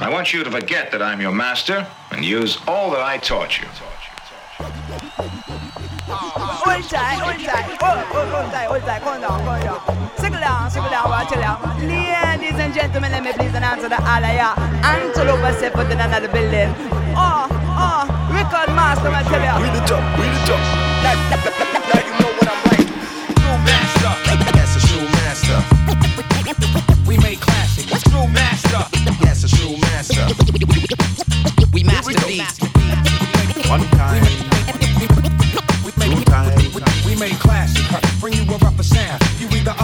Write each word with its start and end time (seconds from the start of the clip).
I 0.00 0.08
want 0.10 0.32
you 0.32 0.44
to 0.44 0.50
forget 0.50 0.92
that 0.92 1.02
I'm 1.02 1.20
your 1.20 1.32
master 1.32 1.84
and 2.12 2.24
use 2.24 2.56
all 2.68 2.88
that 2.92 3.02
I 3.02 3.18
taught 3.18 3.58
you. 3.58 3.66
Hold 6.06 6.84
tight, 6.86 7.18
hold 7.18 7.42
tight, 7.42 7.66
hold, 7.82 8.06
hold, 8.06 8.28
hold 8.30 8.46
tight, 8.54 8.70
hold 8.70 8.82
tight, 8.86 9.02
calm 9.02 9.20
down, 9.20 9.42
calm 9.42 9.58
down. 9.58 9.82
Circle 10.14 10.38
down, 10.38 10.70
circle 10.70 10.90
down, 10.90 11.10
watch 11.10 11.32
it 11.32 11.42
out. 11.42 11.58
Ladies 11.82 12.54
and 12.62 12.72
gentlemen, 12.72 13.10
let 13.10 13.24
me 13.24 13.32
please 13.32 13.50
announce 13.58 13.82
the 13.82 13.98
Alaya. 13.98 14.54
L'Entourloop 14.86 15.42
step 15.58 15.74
foot 15.74 15.90
in 15.90 15.98
another 15.98 16.28
building. 16.30 16.70
Oh, 17.18 17.50
oh, 17.74 18.06
record 18.30 18.70
master, 18.78 19.10
I 19.10 19.26
tell 19.26 19.42
ya. 19.42 19.58
We 19.58 19.66
the 19.66 19.82
top, 19.82 19.98
we 20.14 20.30
the 20.30 20.38
top. 20.46 20.62
Now, 21.02 21.18
now 21.90 22.06
you 22.06 22.14
know 22.22 22.30
what 22.38 22.46
I'm 22.46 22.62
like. 22.70 22.86
True 23.34 23.58
master. 23.66 24.14
That's 24.54 24.78
a 24.78 24.80
true 24.86 25.10
master. 25.18 25.58
We 27.02 27.18
make 27.18 27.40
classics. 27.40 27.98
True 28.06 28.30
master. 28.30 29.07
That's 30.08 30.30
a 30.32 30.44
true 30.46 30.66
master. 30.66 31.68
We 31.72 31.84
master 31.84 32.26
beats. 32.26 32.58
One 33.68 33.80
time. 33.90 34.24
Two 36.00 36.24
times. 36.24 37.04
We 37.04 37.14
make 37.16 37.38
classic, 37.38 37.84
bring 38.20 38.34
you 38.34 38.42
a 38.42 38.58
rougher 38.58 38.82
sound. 38.82 39.22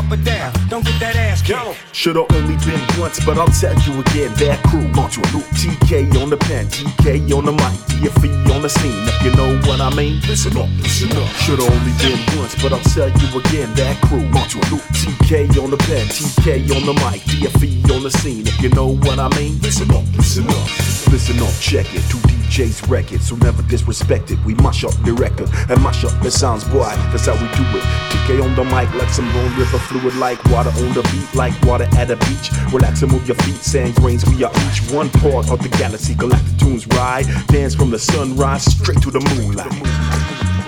Up 0.04 0.12
or 0.12 0.22
down, 0.22 0.52
don't 0.68 0.84
get 0.84 1.00
that 1.00 1.16
ass 1.16 1.40
kicked. 1.40 1.80
Should've 1.92 2.26
only 2.32 2.56
been 2.66 2.80
once, 3.00 3.24
but 3.24 3.38
I'll 3.38 3.48
tell 3.48 3.72
you 3.88 4.00
again. 4.00 4.32
That 4.36 4.60
crew, 4.68 4.86
Montre 4.92 5.24
Luke, 5.32 5.48
Teekay 5.56 6.12
on 6.20 6.28
the 6.28 6.36
pen, 6.36 6.66
Teekay 6.66 7.32
on 7.32 7.46
the 7.46 7.52
mic, 7.52 7.78
DFE 7.88 8.54
on 8.54 8.60
the 8.60 8.68
scene. 8.68 8.92
If 9.08 9.22
you 9.24 9.32
know 9.32 9.56
what 9.64 9.80
I 9.80 9.88
mean, 9.96 10.20
listen 10.28 10.56
up, 10.58 10.68
listen 10.76 11.10
up. 11.16 11.28
Should've 11.40 11.64
only 11.64 11.92
been 12.04 12.20
once, 12.36 12.54
but 12.60 12.72
I'll 12.72 12.84
tell 12.92 13.08
you 13.08 13.28
again. 13.40 13.72
That 13.80 13.96
crew, 14.04 14.28
Montre 14.28 14.60
Luke, 14.70 14.84
Teekay 14.92 15.56
on 15.62 15.70
the 15.70 15.78
pen, 15.78 16.04
Teekay 16.08 16.68
on 16.76 16.84
the 16.84 16.92
mic, 17.00 17.22
DFE 17.24 17.96
on 17.96 18.02
the 18.02 18.10
scene. 18.10 18.46
If 18.46 18.60
you 18.60 18.68
know 18.70 18.96
what 19.08 19.18
I 19.18 19.28
mean, 19.38 19.58
listen 19.60 19.90
up, 19.90 20.04
listen 20.16 20.44
up. 20.48 20.94
Listen 21.14 21.38
up, 21.38 21.54
check 21.60 21.86
it. 21.94 22.02
Two 22.10 22.18
DJs 22.26 22.90
record, 22.90 23.20
so 23.22 23.36
never 23.36 23.62
disrespect 23.62 24.32
it. 24.32 24.38
We 24.44 24.54
mash 24.56 24.82
up 24.82 24.94
the 25.04 25.12
record 25.12 25.48
and 25.70 25.80
mash 25.80 26.04
up 26.04 26.10
the 26.22 26.30
sounds, 26.30 26.64
boy. 26.64 26.90
That's 27.14 27.26
how 27.26 27.34
we 27.34 27.46
do 27.54 27.62
it. 27.78 27.84
Teekay 28.10 28.42
on 28.42 28.56
the 28.56 28.64
mic, 28.64 28.92
like 28.94 29.10
some 29.10 29.30
bone 29.32 29.54
river 29.56 29.78
fluid, 29.94 30.14
like 30.16 30.42
water 30.46 30.70
on 30.70 30.92
the 30.92 31.02
beat, 31.12 31.34
like 31.34 31.54
water 31.62 31.86
at 31.96 32.10
a 32.10 32.16
beach. 32.16 32.50
Relax 32.72 33.02
and 33.02 33.12
move 33.12 33.26
your 33.26 33.36
feet, 33.36 33.56
sand 33.56 33.94
grains. 33.96 34.24
We 34.26 34.42
are 34.44 34.52
each 34.66 34.80
one 34.90 35.08
part 35.10 35.50
of 35.50 35.62
the 35.62 35.68
galaxy. 35.78 36.14
Galactic 36.14 36.58
tunes 36.58 36.86
ride, 36.88 37.26
dance 37.48 37.74
from 37.74 37.90
the 37.90 37.98
sunrise 37.98 38.64
straight 38.64 39.00
to 39.02 39.10
the 39.10 39.20
moonlight. 39.20 39.72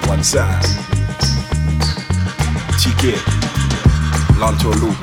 One 0.09 0.23
side. 0.23 0.63
Teekay. 2.79 3.19
Lanto 4.39 4.71
Loop. 4.81 4.97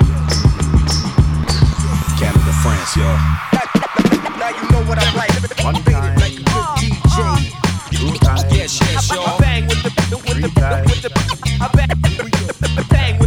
Canada, 2.18 2.52
France, 2.62 2.96
y'all. 2.96 3.18
Now 4.38 4.48
you 4.48 4.64
know 4.70 4.82
what 4.88 4.98
I'm 4.98 5.16
like. 5.16 5.30
One 5.62 5.74
time. 5.84 6.16
Like 6.16 6.32
a 6.32 6.36
good 6.36 6.66
DJ. 6.80 7.52
Two 7.92 8.18
times. 8.24 8.44
Yes, 8.50 8.80
yes, 8.80 9.10
y'all. 9.10 9.38
Bang 9.38 9.66
with 9.66 9.82
the, 9.82 9.90
with 10.16 10.40
the, 10.40 10.48
with 10.86 11.02
the, 11.02 11.10
I 11.60 11.68
bang, 11.74 11.88
bang 12.00 12.24
with 12.24 12.33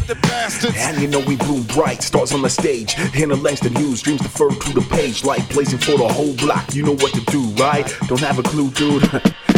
the 0.07 0.15
bastards. 0.15 0.75
And 0.77 1.01
you 1.01 1.07
know 1.07 1.19
we 1.19 1.35
bloom 1.35 1.63
bright, 1.63 2.01
stars 2.01 2.31
on 2.33 2.41
the 2.41 2.49
stage. 2.49 2.95
In 3.13 3.29
the 3.29 3.35
Langston 3.35 3.73
news, 3.73 4.01
dreams 4.01 4.21
defer 4.21 4.49
to 4.49 4.73
the 4.73 4.81
page. 4.89 5.23
Like 5.23 5.47
blazing 5.49 5.79
for 5.79 5.97
the 5.97 6.07
whole 6.07 6.33
block, 6.35 6.73
you 6.73 6.83
know 6.83 6.95
what 6.95 7.13
to 7.13 7.21
do, 7.25 7.43
right? 7.61 7.85
Don't 8.07 8.21
have 8.21 8.39
a 8.39 8.43
clue, 8.43 8.71
dude. 8.71 9.03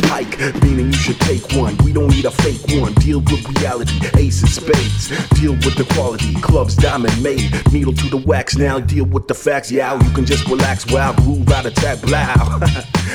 Hike, 0.10 0.40
meaning 0.64 0.88
you 0.88 0.94
should 0.94 1.20
take 1.20 1.44
one. 1.54 1.78
We 1.86 1.94
don't 1.94 2.08
need 2.08 2.26
a 2.26 2.32
fake 2.32 2.62
one. 2.82 2.94
Deal 2.96 3.20
with 3.20 3.48
reality, 3.60 4.00
ace 4.18 4.42
of 4.42 4.50
spades. 4.50 5.10
Deal 5.40 5.54
with 5.54 5.76
the 5.76 5.88
quality, 5.94 6.34
clubs 6.42 6.76
diamond 6.76 7.22
made. 7.22 7.52
Needle 7.72 7.94
to 7.94 8.10
the 8.10 8.18
wax 8.18 8.58
now, 8.58 8.80
deal 8.80 9.06
with 9.06 9.28
the 9.28 9.36
facts. 9.36 9.72
Yeah, 9.72 10.02
you 10.02 10.10
can 10.12 10.26
just 10.26 10.48
relax, 10.48 10.92
wow, 10.92 11.14
groove 11.14 11.50
out 11.52 11.68
attack, 11.68 12.02
blow. 12.02 12.26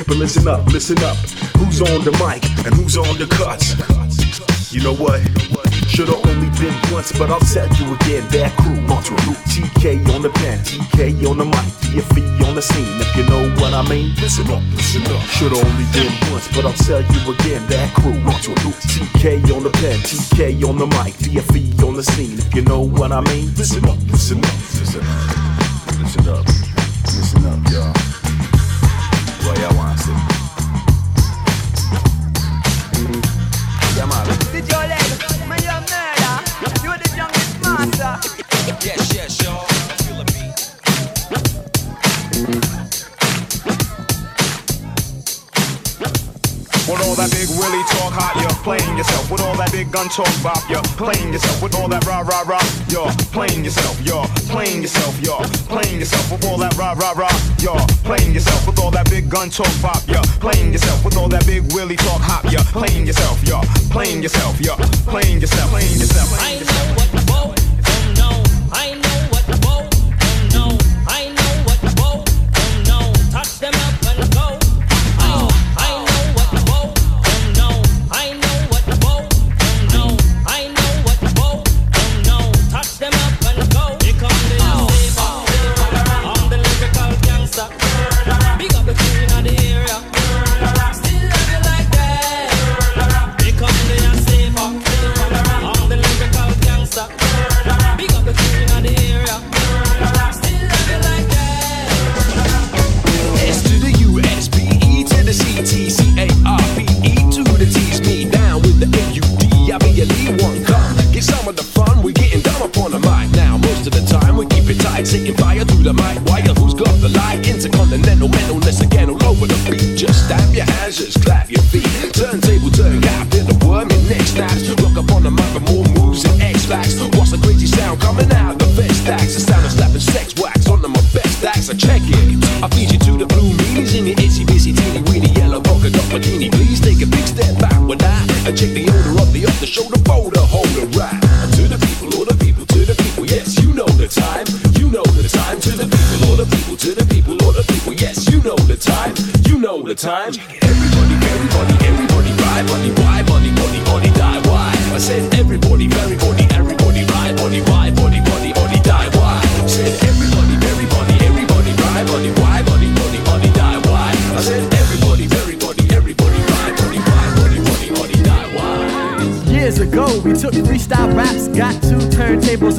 but 0.06 0.16
listen 0.16 0.46
up, 0.46 0.66
listen 0.66 0.98
up. 1.02 1.16
Who's 1.58 1.82
on 1.82 2.04
the 2.04 2.12
mic 2.12 2.44
and 2.64 2.74
who's 2.74 2.96
on 2.96 3.18
the 3.18 3.26
cuts? 3.26 3.74
You 4.72 4.82
know 4.82 4.94
what? 4.94 5.20
Should've 5.88 6.33
been 6.64 6.92
once, 6.92 7.12
but 7.12 7.30
I'll 7.30 7.40
tell 7.40 7.68
you 7.76 7.86
again. 7.94 8.24
That 8.32 8.50
crew, 8.56 8.80
Luke, 9.28 9.42
Teekay 9.52 10.00
on 10.14 10.22
the 10.22 10.30
pen, 10.30 10.58
Teekay 10.64 11.28
on 11.28 11.36
the 11.38 11.44
mic, 11.44 11.68
DFE 11.84 12.24
on 12.48 12.54
the 12.54 12.62
scene. 12.62 13.00
If 13.00 13.16
you 13.16 13.24
know 13.28 13.44
what 13.60 13.74
I 13.74 13.82
mean, 13.88 14.14
listen 14.16 14.48
up, 14.50 14.62
listen 14.72 15.02
up. 15.12 15.20
Should've 15.36 15.58
only 15.58 15.86
been 15.92 16.12
once, 16.32 16.48
but 16.54 16.64
I'll 16.64 16.72
tell 16.72 17.02
you 17.02 17.20
again. 17.32 17.60
That 17.68 17.92
crew, 17.94 18.16
Luke, 18.64 18.80
Teekay 18.88 19.54
on 19.54 19.62
the 19.62 19.70
pen, 19.70 19.98
Teekay 20.00 20.64
on 20.68 20.78
the 20.78 20.86
mic, 20.86 21.14
DFE 21.20 21.84
on 21.84 21.94
the 21.94 22.02
scene. 22.02 22.38
If 22.38 22.54
you 22.54 22.62
know 22.62 22.80
what 22.80 23.12
I 23.12 23.20
mean, 23.32 23.54
listen 23.54 23.84
up, 23.84 23.98
listen 24.08 24.38
up, 24.38 24.56
listen 24.80 25.04
up, 25.04 26.00
listen 26.00 26.28
up, 26.28 26.46
listen 27.04 27.44
up, 27.46 27.60
y'all. 27.70 27.92
What 29.44 29.58
y'all 29.58 30.33
gun 49.94 50.08
talk 50.08 50.42
bop, 50.42 50.58
you're 50.68 50.82
playing 50.98 51.32
yourself. 51.32 51.62
With 51.62 51.76
all 51.76 51.86
that 51.86 52.04
rah 52.04 52.26
rah 52.26 52.42
rah, 52.42 52.66
you're 52.90 53.12
playing 53.30 53.64
yourself. 53.64 53.94
You're 54.02 54.26
playing 54.50 54.82
yourself. 54.82 55.14
You're 55.22 55.46
playing 55.70 56.00
yourself. 56.00 56.32
With 56.32 56.44
all 56.46 56.58
that 56.58 56.76
rah 56.76 56.94
rah 56.98 57.12
rah, 57.12 57.30
you're 57.62 57.78
playing 58.02 58.34
yourself. 58.34 58.66
With 58.66 58.80
all 58.80 58.90
that 58.90 59.08
big 59.08 59.30
gun 59.30 59.50
talk 59.50 59.70
bop, 59.80 60.02
you're 60.08 60.26
playing 60.42 60.72
yourself. 60.72 61.04
With 61.04 61.16
all 61.16 61.28
that 61.28 61.46
big 61.46 61.72
willy 61.72 61.94
talk 61.94 62.20
hop, 62.20 62.50
you're 62.50 62.66
playing 62.74 63.06
yourself. 63.06 63.38
You're 63.46 63.62
playing 63.94 64.20
yourself. 64.20 64.60
You're 64.60 64.76
playing 65.06 65.40
yourself. 65.40 65.70
Playing 65.70 66.00
yourself. 66.00 66.28
I 66.42 66.58
know 66.58 67.03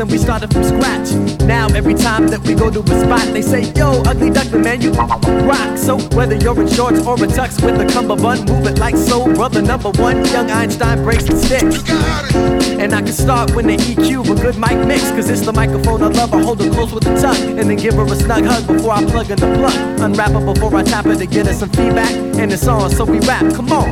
and 0.06 0.12
we 0.12 0.18
started 0.20 0.54
from 0.54 0.64
scratch. 0.64 1.12
Now 1.42 1.68
every 1.74 1.96
time 1.96 2.28
that 2.28 2.42
we 2.42 2.54
go 2.54 2.70
to 2.70 2.80
a 2.80 3.00
spot, 3.02 3.26
they 3.34 3.42
say, 3.42 3.62
Yo, 3.74 4.04
ugly 4.06 4.30
duckling 4.30 4.62
man, 4.62 4.82
you 4.82 4.92
rock. 4.92 5.78
So 5.78 5.98
whether 6.16 6.36
you're 6.36 6.60
in 6.62 6.68
shorts 6.68 7.06
or 7.06 7.16
a 7.16 7.28
tux 7.28 7.64
with 7.64 7.80
a 7.82 7.92
cummerbund, 7.92 8.48
move 8.48 8.68
it 8.68 8.78
like 8.78 8.96
so, 8.96 9.26
brother 9.34 9.62
number 9.62 9.90
one. 9.92 10.24
Young 10.26 10.50
Einstein 10.52 11.04
breaks 11.04 11.26
the 11.26 11.36
sticks. 11.36 11.82
And 12.80 12.94
I 12.94 13.02
can 13.02 13.14
start 13.14 13.56
when 13.56 13.68
the 13.68 13.78
EQ 13.78 14.30
a 14.30 14.42
good 14.42 14.58
mic 14.58 14.78
mix, 14.86 15.10
cause 15.12 15.30
it's 15.30 15.42
the 15.42 15.54
microphone 15.54 16.04
I 16.04 16.08
love. 16.08 16.34
I 16.34 16.42
hold 16.42 16.62
it 16.62 16.72
close 16.74 16.94
with 16.94 17.08
a 17.08 17.20
tongue, 17.20 17.60
and 17.60 17.70
then 17.70 17.78
give 17.78 17.96
her 17.96 18.06
a 18.06 18.16
snug 18.16 18.46
hug 18.46 18.68
before 18.68 18.92
I 18.92 19.06
plug 19.06 19.32
in 19.32 19.38
the 19.38 19.52
plug. 19.58 20.00
Unwrap 20.02 20.32
it 20.32 20.46
before 20.46 20.76
I 20.76 20.84
tap 20.84 21.06
it 21.08 21.18
to 21.18 21.26
get 21.26 21.48
her 21.48 21.54
some 21.54 21.70
feedback. 21.70 22.12
And 22.38 22.52
it's 22.52 22.68
on, 22.68 22.92
so 22.92 23.06
we 23.06 23.20
rap, 23.20 23.54
come 23.56 23.72
on. 23.72 23.90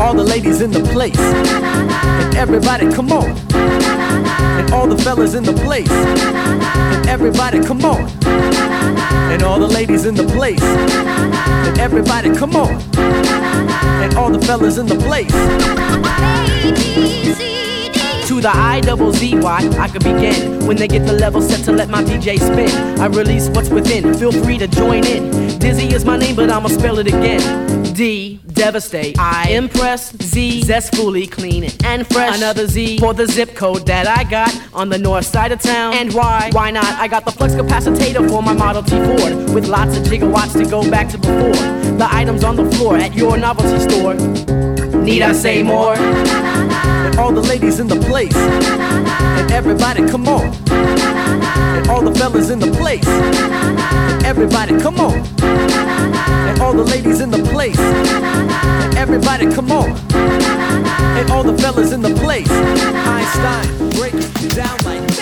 All 0.00 0.14
the 0.14 0.24
ladies 0.24 0.60
in 0.60 0.72
the 0.72 0.82
place, 0.92 1.20
and 1.20 2.34
everybody, 2.34 2.92
come 2.92 3.12
on. 3.12 3.93
And 4.64 4.72
all 4.72 4.86
the 4.86 4.96
fellas 4.96 5.34
in 5.34 5.44
the 5.44 5.52
place, 5.52 5.90
and 5.90 7.06
everybody, 7.06 7.62
come 7.62 7.84
on. 7.84 8.08
And 9.30 9.42
all 9.42 9.58
the 9.58 9.68
ladies 9.68 10.06
in 10.06 10.14
the 10.14 10.24
place, 10.24 10.62
and 10.62 11.78
everybody, 11.78 12.34
come 12.34 12.56
on. 12.56 12.80
And 12.96 14.14
all 14.16 14.30
the 14.30 14.40
fellas 14.40 14.78
in 14.78 14.86
the 14.86 14.96
place. 14.96 15.34
To 18.28 18.40
the 18.40 18.48
I 18.48 18.80
double 18.80 19.12
Z 19.12 19.38
Y, 19.38 19.70
I 19.78 19.88
could 19.88 20.02
begin 20.02 20.66
when 20.66 20.78
they 20.78 20.88
get 20.88 21.04
the 21.06 21.12
level 21.12 21.42
set 21.42 21.62
to 21.66 21.72
let 21.72 21.90
my 21.90 22.02
DJ 22.02 22.38
spin. 22.38 22.98
I 22.98 23.06
release 23.06 23.50
what's 23.50 23.68
within, 23.68 24.14
feel 24.14 24.32
free 24.32 24.56
to 24.56 24.66
join 24.66 25.04
in. 25.04 25.58
Dizzy 25.58 25.94
is 25.94 26.06
my 26.06 26.16
name, 26.16 26.34
but 26.34 26.50
I'ma 26.50 26.68
spell 26.68 26.98
it 26.98 27.06
again. 27.06 27.92
D, 27.92 28.40
devastate. 28.46 29.18
I 29.18 29.50
impress. 29.50 30.16
Z, 30.22 30.62
zestfully 30.62 31.26
clean 31.26 31.64
and 31.84 32.06
fresh. 32.06 32.36
Another 32.38 32.66
Z 32.66 32.98
for 32.98 33.12
the 33.12 33.26
zip 33.26 33.54
code 33.54 33.86
that 33.86 34.06
I 34.06 34.24
got 34.24 34.50
on 34.72 34.88
the 34.88 34.98
north 34.98 35.26
side 35.26 35.52
of 35.52 35.60
town. 35.60 35.92
And 35.92 36.12
why? 36.14 36.48
Why 36.52 36.70
not? 36.70 36.86
I 36.86 37.08
got 37.08 37.26
the 37.26 37.30
flux 37.30 37.54
capacitor 37.54 38.26
for 38.28 38.42
my 38.42 38.54
Model 38.54 38.82
T 38.82 38.96
Ford 39.04 39.54
with 39.54 39.68
lots 39.68 39.98
of 39.98 40.04
gigawatts 40.04 40.54
to 40.54 40.64
go 40.68 40.90
back 40.90 41.10
to 41.10 41.18
before. 41.18 41.52
The 41.98 42.08
items 42.10 42.42
on 42.42 42.56
the 42.56 42.70
floor 42.72 42.96
at 42.96 43.14
your 43.14 43.36
novelty 43.36 43.78
store. 43.80 44.14
Need 45.04 45.20
I 45.20 45.32
say 45.32 45.62
more? 45.62 45.94
And 47.04 47.18
all 47.18 47.32
the 47.32 47.42
ladies 47.42 47.80
in 47.80 47.86
the 47.86 48.00
place. 48.00 48.34
And 48.34 49.50
everybody, 49.52 50.06
come 50.08 50.26
on. 50.26 50.46
And 50.70 51.88
all 51.88 52.02
the 52.02 52.14
fellas 52.18 52.50
in 52.50 52.58
the 52.58 52.70
place. 52.72 53.06
And 53.06 54.24
everybody, 54.24 54.78
come 54.80 54.98
on. 54.98 55.18
And 55.42 56.60
all 56.60 56.72
the 56.72 56.84
ladies 56.84 57.20
in 57.20 57.30
the 57.30 57.42
place. 57.52 57.78
And 57.78 58.96
everybody, 58.96 59.52
come 59.54 59.70
on. 59.70 59.90
And 60.14 61.30
all 61.30 61.42
the 61.44 61.56
fellas 61.58 61.92
in 61.92 62.02
the 62.02 62.14
place. 62.14 62.50
Einstein, 62.50 63.90
break 63.90 64.14
it 64.14 64.54
down 64.54 64.76
like 64.84 65.13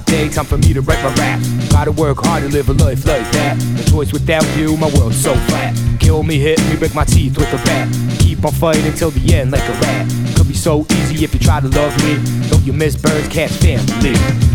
Day, 0.00 0.28
time 0.28 0.44
for 0.44 0.58
me 0.58 0.72
to 0.72 0.80
write 0.80 1.02
my 1.04 1.14
rap. 1.14 1.40
Gotta 1.70 1.92
work 1.92 2.18
hard 2.18 2.42
to 2.42 2.48
live 2.48 2.68
a 2.68 2.72
life 2.72 3.06
like 3.06 3.30
that. 3.30 3.56
No 3.76 3.82
choice 3.84 4.12
without 4.12 4.44
you, 4.56 4.76
my 4.76 4.88
world's 4.94 5.22
so 5.22 5.34
flat. 5.34 5.76
Kill 6.00 6.22
me, 6.24 6.38
hit 6.38 6.58
me, 6.68 6.76
break 6.76 6.94
my 6.94 7.04
teeth 7.04 7.38
with 7.38 7.52
a 7.52 7.64
bat. 7.64 7.88
Keep 8.18 8.44
on 8.44 8.52
fighting 8.52 8.92
till 8.94 9.10
the 9.10 9.34
end 9.34 9.52
like 9.52 9.62
a 9.62 9.72
rat. 9.72 10.08
Could 10.36 10.48
be 10.48 10.54
so 10.54 10.84
easy 10.90 11.24
if 11.24 11.32
you 11.32 11.40
try 11.40 11.60
to 11.60 11.68
love 11.68 11.96
me. 12.04 12.18
Don't 12.50 12.64
you 12.64 12.72
miss 12.72 12.96
birds, 12.96 13.28
cats, 13.28 13.56
family? 13.56 14.14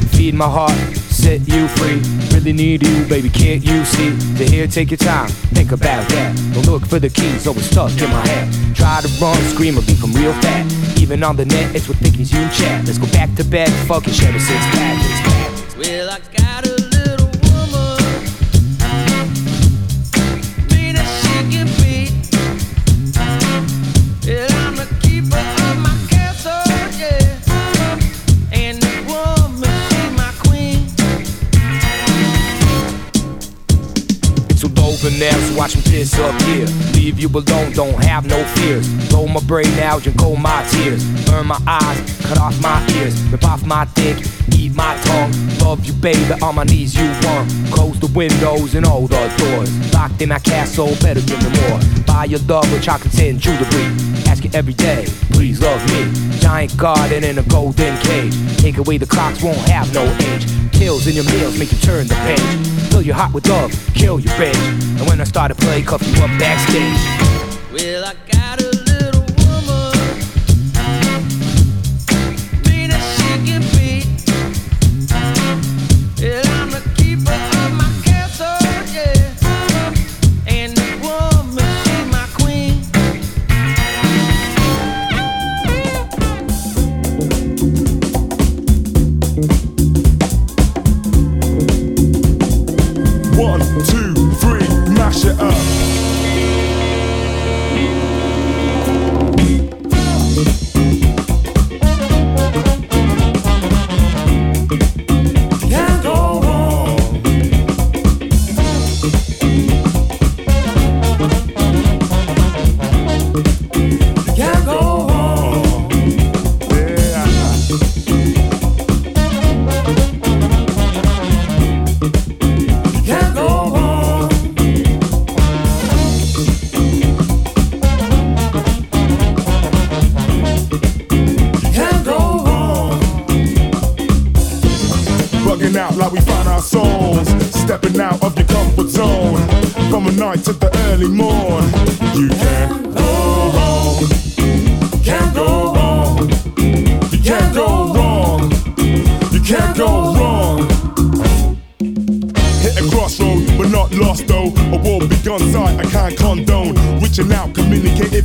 Feed 0.10 0.36
my 0.36 0.50
heart, 0.50 0.78
set 1.20 1.46
you 1.48 1.68
free. 1.68 2.00
Really 2.34 2.54
need 2.54 2.82
you, 2.88 3.06
baby, 3.06 3.30
can't 3.30 3.64
you 3.64 3.84
see? 3.84 4.10
To 4.38 4.46
here, 4.46 4.68
take 4.68 4.90
your 4.92 4.98
time, 4.98 5.30
think 5.58 5.72
about 5.72 6.08
that. 6.10 6.36
Don't 6.54 6.66
look 6.66 6.86
for 6.86 7.00
the 7.00 7.10
keys, 7.10 7.46
always 7.46 7.70
stuck 7.70 7.92
in 8.02 8.10
my 8.10 8.26
head. 8.28 8.76
Try 8.76 9.02
to 9.02 9.10
run, 9.22 9.38
scream, 9.54 9.78
or 9.78 9.82
become 9.82 10.14
real 10.14 10.34
fat. 10.42 10.66
Even 10.98 11.24
on 11.24 11.36
the 11.36 11.46
net, 11.46 11.76
it's 11.76 11.90
what 11.90 11.98
thinkies 11.98 12.32
you 12.32 12.44
chat. 12.58 12.86
Let's 12.86 12.98
go 12.98 13.08
back 13.12 13.34
to 13.36 13.44
bed, 13.44 13.70
fucking 13.88 14.14
share 14.14 14.34
a 14.34 14.40
six 14.40 14.62
pack. 14.72 15.78
Well, 15.78 16.10
I 16.10 16.20
got 16.38 16.89
so 35.28 35.58
watch 35.58 35.76
me 35.76 35.82
piss 35.82 36.18
up 36.18 36.42
here. 36.44 36.66
Leave 36.94 37.20
you 37.20 37.28
alone, 37.28 37.74
don't 37.74 38.04
have 38.04 38.26
no 38.26 38.44
fears. 38.56 38.88
Blow 39.10 39.28
my 39.28 39.42
brain 39.42 39.68
out 39.80 40.06
and 40.08 40.18
cold 40.18 40.40
my 40.40 40.66
tears. 40.70 41.04
Burn 41.26 41.48
my 41.48 41.60
eyes, 41.68 42.00
cut 42.22 42.40
off 42.40 42.60
my 42.62 42.86
ears. 42.96 43.22
Rip 43.24 43.44
off 43.44 43.66
my 43.66 43.86
dick, 43.96 44.18
eat 44.56 44.74
my 44.76 44.96
tongue. 45.04 45.32
Love 45.60 45.86
you, 45.86 45.94
baby, 45.94 46.34
on 46.42 46.56
my 46.56 46.64
knees 46.64 46.96
you 46.96 47.06
want. 47.28 47.52
Close 47.72 48.00
the 48.00 48.08
windows 48.16 48.76
and 48.76 48.86
all 48.86 49.08
the 49.08 49.28
doors. 49.38 49.94
Locked 49.94 50.22
in 50.22 50.30
my 50.30 50.40
castle, 50.40 50.96
better 51.02 51.22
give 51.22 51.42
me 51.44 51.60
more. 51.68 51.80
Buy 52.06 52.26
your 52.26 52.40
love 52.42 52.72
with 52.72 52.84
chocolates 52.84 53.20
and 53.20 53.40
jewelry. 53.40 53.86
Ask 54.28 54.46
you 54.46 54.52
every 54.54 54.74
day, 54.74 55.06
please 55.32 55.62
love 55.62 55.86
me. 55.88 56.12
Giant 56.40 56.78
garden 56.78 57.24
in 57.26 57.38
a 57.38 57.44
golden 57.44 57.98
cage. 58.04 58.34
Take 58.58 58.78
away 58.78 58.98
the 58.98 59.06
clocks, 59.06 59.44
won't 59.44 59.58
have 59.70 59.94
no 59.94 60.06
age. 60.06 60.48
Pills 60.72 61.08
in 61.08 61.16
your 61.16 61.26
meals 61.26 61.60
make 61.60 61.72
you 61.72 61.78
turn 61.80 62.08
the 62.08 62.16
page. 62.16 62.79
Fill 62.90 63.02
your 63.02 63.16
heart 63.16 63.34
with 63.34 63.48
love, 63.48 63.72
kill 63.94 64.20
your 64.20 64.38
rage. 64.38 64.56
And 64.56 65.08
when 65.08 65.22
I 65.22 65.24
start 65.24 65.50
to 65.52 65.56
play, 65.56 65.82
cuff 65.82 66.02
you 66.08 66.24
up 66.24 66.30
backstage. 66.40 67.00
Well, 67.72 68.06
I 68.06 68.29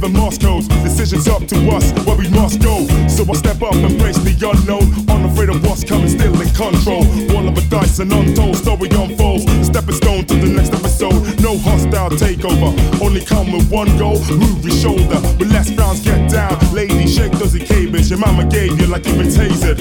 even 0.04 0.20
Morse 0.20 0.38
codes. 0.38 0.68
Decisions 0.68 1.28
up 1.28 1.46
to 1.46 1.56
us 1.70 1.92
where 2.04 2.16
we 2.16 2.28
must 2.28 2.60
go. 2.60 2.86
So 3.08 3.24
I 3.28 3.34
step 3.34 3.62
up, 3.62 3.74
embrace 3.74 4.18
the 4.18 4.34
unknown. 4.36 4.84
Unafraid 5.08 5.48
of 5.48 5.64
what's 5.64 5.84
coming, 5.84 6.08
still 6.08 6.34
in 6.40 6.48
control. 6.50 7.04
Roll 7.32 7.48
of 7.48 7.56
a 7.56 7.64
dice, 7.68 7.98
an 7.98 8.12
untold 8.12 8.56
story 8.56 8.88
unfolds. 8.90 9.44
Stepping 9.66 9.94
stone 9.94 10.24
to 10.26 10.34
the 10.34 10.48
next 10.48 10.72
episode. 10.72 11.40
No 11.40 11.56
hostile 11.58 12.10
takeover, 12.10 12.72
only 13.00 13.24
come 13.24 13.52
with 13.52 13.70
one 13.70 13.96
goal. 13.98 14.20
Move 14.30 14.64
your 14.64 14.76
shoulder, 14.76 15.20
with 15.38 15.52
less 15.52 15.70
frowns 15.72 16.00
get 16.00 16.30
down. 16.30 16.56
Lady, 16.72 17.06
shake 17.06 17.32
those 17.32 17.54
cables. 17.56 18.10
Your 18.10 18.18
mama 18.18 18.44
gave 18.44 18.78
you 18.80 18.86
like 18.86 19.06
you've 19.06 19.18
been 19.18 19.28
tasered. 19.28 19.78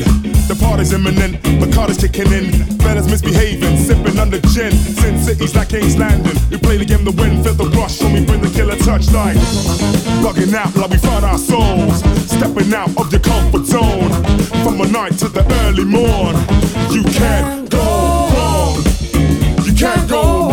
The 0.48 0.56
party's 0.56 0.94
imminent, 0.94 1.42
the 1.44 1.72
card 1.74 1.90
is 1.90 1.98
kicking 1.98 2.32
in. 2.32 2.52
Fellas 2.80 3.08
misbehaving, 3.08 3.78
sipping 3.78 4.20
under 4.20 4.40
gin. 4.40 4.72
Sin 4.72 5.18
cities 5.20 5.56
like 5.56 5.70
King's 5.70 5.98
Landing. 5.98 6.38
We 6.52 6.58
play 6.58 6.78
the 6.78 6.86
game 6.86 7.06
to 7.06 7.12
win, 7.12 7.44
feel 7.44 7.56
the 7.56 7.73
rush 7.84 8.02
when 8.02 8.14
we 8.14 8.26
bring 8.26 8.42
the 8.42 8.50
killer 8.50 8.76
touchline. 8.76 9.36
Bugging 10.24 10.54
out 10.54 10.76
like 10.76 10.92
we 10.92 10.98
find 10.98 11.26
our 11.26 11.38
souls. 11.38 12.00
Stepping 12.32 12.74
out 12.74 12.90
of 12.98 13.12
your 13.12 13.22
comfort 13.22 13.66
zone. 13.66 14.12
From 14.64 14.78
the 14.78 14.90
night 14.92 15.14
to 15.20 15.28
the 15.28 15.44
early 15.64 15.86
morn. 15.86 16.36
You 16.96 17.04
can't 17.20 17.70
go 17.70 17.86
wrong. 18.34 18.76
You 19.66 19.74
can't 19.74 20.10
go 20.10 20.22
wrong. 20.22 20.53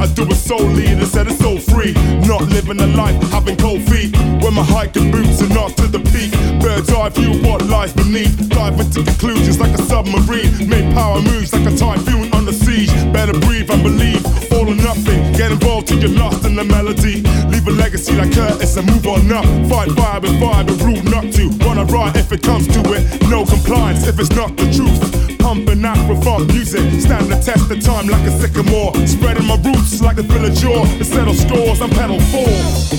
I 0.00 0.06
do 0.14 0.22
it 0.22 0.36
solely 0.36 0.86
and 0.86 1.06
set 1.06 1.26
it 1.26 1.38
so 1.38 1.58
free. 1.58 1.92
Not 2.26 2.42
living 2.54 2.80
a 2.80 2.86
life, 2.86 3.16
having 3.30 3.56
cold 3.56 3.82
feet. 3.90 4.16
When 4.42 4.54
my 4.54 4.62
hiking 4.62 5.10
boots 5.10 5.42
are 5.42 5.48
not 5.48 5.76
to 5.78 5.86
the 5.88 5.98
peak. 5.98 6.30
Bird's 6.60 6.90
eye 6.90 7.08
view 7.10 7.42
what 7.42 7.66
lies 7.66 7.92
beneath. 7.92 8.48
Dive 8.48 8.78
into 8.78 9.02
conclusions 9.02 9.58
like 9.58 9.74
a 9.74 9.82
submarine. 9.82 10.68
Make 10.68 10.86
power 10.94 11.20
moves 11.20 11.52
like 11.52 11.66
a 11.66 11.76
typhoon 11.76 12.32
under 12.32 12.52
siege. 12.52 12.92
Better 13.12 13.38
breathe 13.40 13.70
and 13.70 13.82
believe. 13.82 14.24
All 14.52 14.68
or 14.68 14.74
nothing. 14.74 15.32
Get 15.32 15.50
involved 15.50 15.88
till 15.88 15.98
you're 15.98 16.18
lost 16.18 16.44
in 16.44 16.54
the 16.54 16.64
melody. 16.64 17.22
Leave 17.50 17.66
a 17.66 17.70
legacy 17.70 18.14
like 18.14 18.32
Curtis 18.32 18.76
and 18.76 18.86
move 18.86 19.06
on 19.06 19.30
up. 19.32 19.44
Fight 19.68 19.90
fire 19.92 20.20
with 20.20 20.38
fire, 20.40 20.64
but 20.64 20.78
rule 20.80 21.02
not 21.04 21.32
to. 21.34 21.50
Wanna 21.66 21.84
ride 21.86 22.16
if 22.16 22.32
it 22.32 22.42
comes 22.42 22.66
to 22.68 22.80
it. 22.92 23.28
No 23.28 23.44
compliance 23.44 24.06
if 24.06 24.18
it's 24.20 24.30
not 24.30 24.56
the 24.56 24.70
truth. 24.72 25.37
Pumping 25.48 25.82
Afro 25.82 26.14
funk 26.20 26.52
music, 26.52 27.00
stand 27.00 27.32
the 27.32 27.40
test 27.42 27.70
of 27.70 27.80
time 27.80 28.06
like 28.06 28.20
a 28.26 28.30
sycamore. 28.38 28.94
Spreading 29.06 29.46
my 29.46 29.56
roots 29.56 30.02
like 30.02 30.18
a 30.18 30.22
villager 30.22 30.68
to 30.98 31.02
settle 31.02 31.32
scores 31.32 31.80
and 31.80 31.90
pedal 31.90 32.20
forth. 32.20 32.92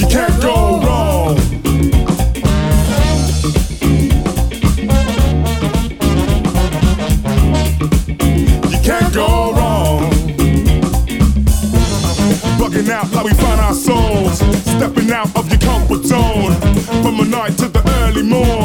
You 0.00 0.08
can't 0.08 0.42
go 0.42 0.80
wrong. 0.82 1.36
You 8.72 8.80
can't 8.82 9.14
go 9.14 9.52
wrong. 9.52 10.10
Bugging 12.58 12.90
out 12.90 13.08
like 13.12 13.24
we 13.24 13.34
find 13.34 13.60
our 13.60 13.74
souls. 13.74 14.38
Stepping 14.64 15.12
out 15.12 15.28
of 15.36 15.48
your 15.48 15.60
to 18.28 18.59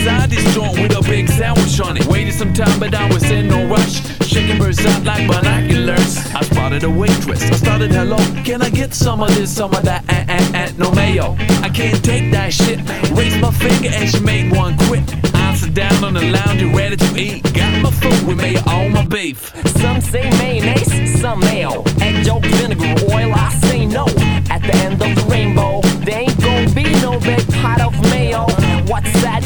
inside 0.00 0.30
this 0.30 0.54
joint 0.54 0.78
with 0.80 0.96
a 0.96 1.02
big 1.02 1.28
sandwich 1.28 1.80
on 1.80 1.96
it. 1.96 2.06
Waited 2.06 2.32
some 2.32 2.52
time, 2.52 2.78
but 2.80 2.94
I 2.94 3.06
was 3.12 3.22
in 3.30 3.48
no 3.48 3.66
rush. 3.66 4.00
Shaking 4.26 4.58
birds 4.58 4.84
out 4.86 5.04
like 5.04 5.26
binoculars. 5.26 6.16
I 6.34 6.42
spotted 6.42 6.84
a 6.84 6.90
waitress. 6.90 7.42
I 7.42 7.56
started, 7.56 7.90
hello, 7.92 8.16
can 8.44 8.62
I 8.62 8.70
get 8.70 8.94
some 8.94 9.22
of 9.22 9.34
this, 9.34 9.54
some 9.54 9.74
of 9.74 9.82
that, 9.82 10.02
and, 10.08 10.30
and, 10.30 10.56
and 10.56 10.78
no 10.78 10.90
mayo? 10.92 11.36
I 11.62 11.68
can't 11.68 12.02
take 12.02 12.30
that 12.32 12.52
shit. 12.52 12.78
Raised 13.10 13.40
my 13.40 13.50
finger 13.52 13.90
and 13.92 14.08
she 14.08 14.20
made 14.20 14.52
one 14.56 14.76
quit. 14.86 15.02
I 15.34 15.54
sit 15.54 15.74
down 15.74 16.04
on 16.04 16.14
the 16.14 16.30
lounge, 16.30 16.62
ready 16.74 16.96
to 16.96 17.16
eat. 17.16 17.42
Got 17.52 17.82
my 17.82 17.90
food 17.90 18.26
with 18.26 18.38
mayo 18.38 18.60
on 18.66 18.92
my 18.92 19.04
beef. 19.04 19.52
Some 19.80 20.00
say 20.00 20.30
mayonnaise, 20.38 21.20
some 21.20 21.40
mayo. 21.40 21.82
Egg 22.00 22.24
yolk, 22.24 22.44
vinegar, 22.44 22.94
oil, 23.12 23.32
I 23.34 23.50
say 23.64 23.84
no. 23.84 24.06
At 24.48 24.62
the 24.62 24.74
end 24.76 25.02
of 25.02 25.14
the 25.14 25.26
rainbow, 25.28 25.69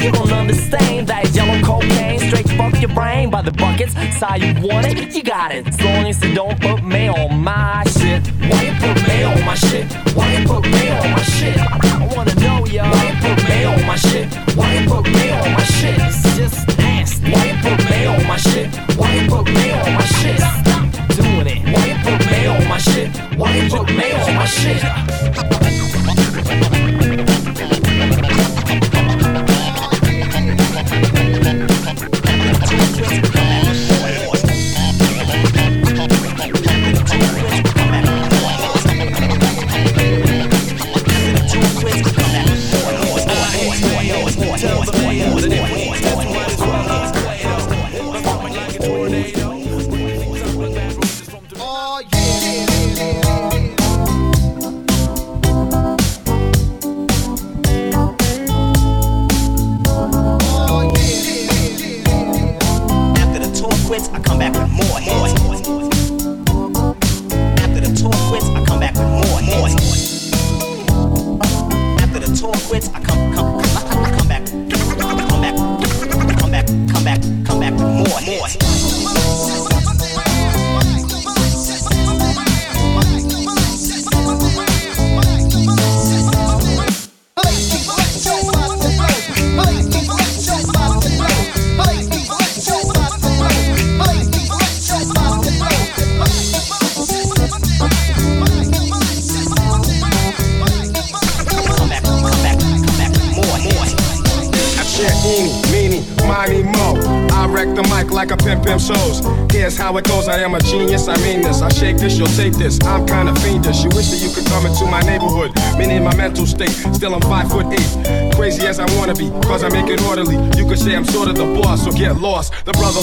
You 0.05 0.11
don't 0.11 0.31
understand 0.33 1.07
that 1.07 1.33
yellow 1.33 1.59
cocaine 1.65 2.19
straight 2.19 2.47
fuck 2.49 2.79
your 2.79 2.93
brain 2.93 3.31
by 3.31 3.41
the 3.41 3.49
buckets. 3.49 3.93
So 4.19 4.27
you 4.35 4.53
want 4.61 4.85
it, 4.85 5.15
you 5.15 5.23
got 5.23 5.51
it. 5.51 5.65
As 5.65 5.81
long 5.81 6.05
as 6.05 6.23
you 6.23 6.35
don't 6.35 6.61
put 6.61 6.83
me 6.83 7.07
on 7.07 7.43
my 7.43 7.83
shit. 7.97 8.21
Why 8.45 8.69
you 8.69 8.73
put 8.77 9.01
me 9.07 9.23
on 9.23 9.43
my 9.43 9.55
shit? 9.55 9.91
Why 10.13 10.31
you 10.37 10.45
put 10.45 10.61
me 10.61 10.89
on 10.91 11.09
my 11.09 11.23
shit? 11.23 11.57
I 11.57 12.07
wanna 12.15 12.35
know, 12.35 12.67
yo. 12.67 12.83
Why 12.83 13.09
you 13.09 13.15
put 13.17 13.49
me 13.49 13.63
on 13.65 13.87
my 13.87 13.95
shit? 13.95 14.27
Why 14.53 14.77
you 14.77 14.87
put 14.87 15.05
me 15.09 15.31
on 15.31 15.53
my 15.53 15.63
shit? 15.63 15.97
It's 15.97 16.37
just 16.37 16.77
nasty. 16.77 17.31
Why 17.31 17.45
you 17.49 17.57
put 17.65 17.89
mayo 17.89 18.11
on 18.11 18.27
my 18.27 18.37
shit? 18.37 18.69
Why 18.99 19.11
you 19.15 19.27
put 19.27 19.45
mayo 19.45 19.77
on 19.89 19.93
my 19.95 20.05
shit? 20.05 20.37
Stop 20.37 20.85
doing 21.17 21.47
it. 21.49 21.65
Why 21.73 21.83
you 21.89 21.97
put 22.05 22.21
me 22.29 22.45
on 22.45 22.67
my 22.67 22.77
shit? 22.77 23.09
Why 23.39 23.55
you 23.57 23.69
put 23.71 23.87
me 23.89 24.11
on 24.13 24.35
my 24.35 24.45
shit? 24.45 25.14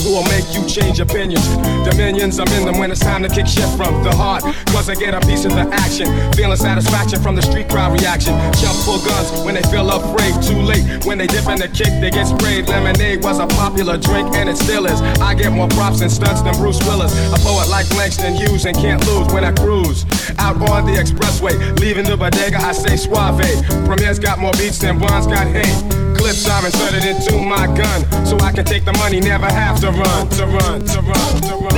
The 0.03 0.09
brother 0.09 0.09
who 0.09 0.15
will 0.15 0.29
make 0.31 0.55
you 0.55 0.67
change 0.67 1.01
opinions. 1.01 1.47
Dominions, 1.85 2.39
I'm 2.39 2.49
in 2.59 2.65
them 2.67 2.79
when 2.79 2.91
it's 2.91 3.01
time 3.01 3.23
to 3.23 3.29
kick 3.29 3.47
shit 3.47 3.69
from 3.77 4.03
the 4.03 4.15
heart. 4.15 4.43
Cause 4.73 4.89
I 4.89 4.95
get 4.95 5.15
a 5.15 5.21
piece 5.27 5.45
of 5.45 5.53
the 5.53 5.69
action. 5.73 6.07
Feeling 6.33 6.57
satisfaction 6.57 7.21
from 7.21 7.37
the 7.37 7.43
street 7.43 7.69
crowd 7.69 7.93
reaction. 7.93 8.35
Jump 8.59 8.77
full 8.85 9.01
guns 9.05 9.31
when 9.45 9.55
they 9.55 9.63
feel 9.71 9.89
afraid. 9.91 10.35
Too 10.43 10.61
late 10.61 11.05
when 11.05 11.19
they 11.19 11.27
dip 11.27 11.47
in 11.49 11.59
the 11.59 11.69
kick, 11.69 11.93
they 12.01 12.11
get 12.11 12.27
sprayed. 12.27 12.69
Lemonade 12.69 13.23
was 13.23 13.39
a 13.39 13.47
popular 13.47 13.97
drink 13.97 14.35
and 14.35 14.49
it 14.49 14.57
still 14.57 14.87
is. 14.87 15.01
I 15.21 15.35
get 15.35 15.53
more 15.53 15.69
props 15.69 16.01
and 16.01 16.11
stunts 16.11 16.43
than 16.43 16.55
Bruce 16.57 16.81
Willis. 16.87 17.13
A 17.33 17.39
poet 17.39 17.69
like 17.69 17.89
Langston 17.95 18.35
Hughes 18.35 18.65
and 18.67 18.77
can't 18.77 19.05
lose 19.07 19.33
when 19.33 19.45
I 19.45 19.53
cruise. 19.53 20.05
Out 20.39 20.57
on 20.71 20.87
the 20.87 20.93
expressway, 20.93 21.55
leaving 21.81 22.05
the 22.05 22.17
bodega, 22.17 22.59
I 22.59 22.73
say 22.73 22.97
suave. 22.97 23.43
Premier's 23.87 24.19
got 24.19 24.39
more 24.39 24.53
beats 24.53 24.79
than 24.79 24.99
Bonds 24.99 25.27
got 25.27 25.47
hate. 25.47 26.02
Clips 26.33 26.49
are 26.49 26.65
inserted 26.65 27.05
into 27.05 27.37
my 27.37 27.67
gun, 27.77 28.25
so 28.25 28.39
I 28.39 28.53
can 28.53 28.65
take 28.65 28.87
the 28.87 28.93
money, 28.95 29.21
never 29.21 29.45
have 29.45 29.79
to 29.81 29.91
run, 29.91 30.29
to 30.31 30.47
run, 30.47 30.83
to 30.87 31.03
run, 31.03 31.43
to 31.43 31.57
run. 31.59 31.75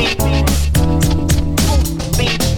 I 2.16 2.53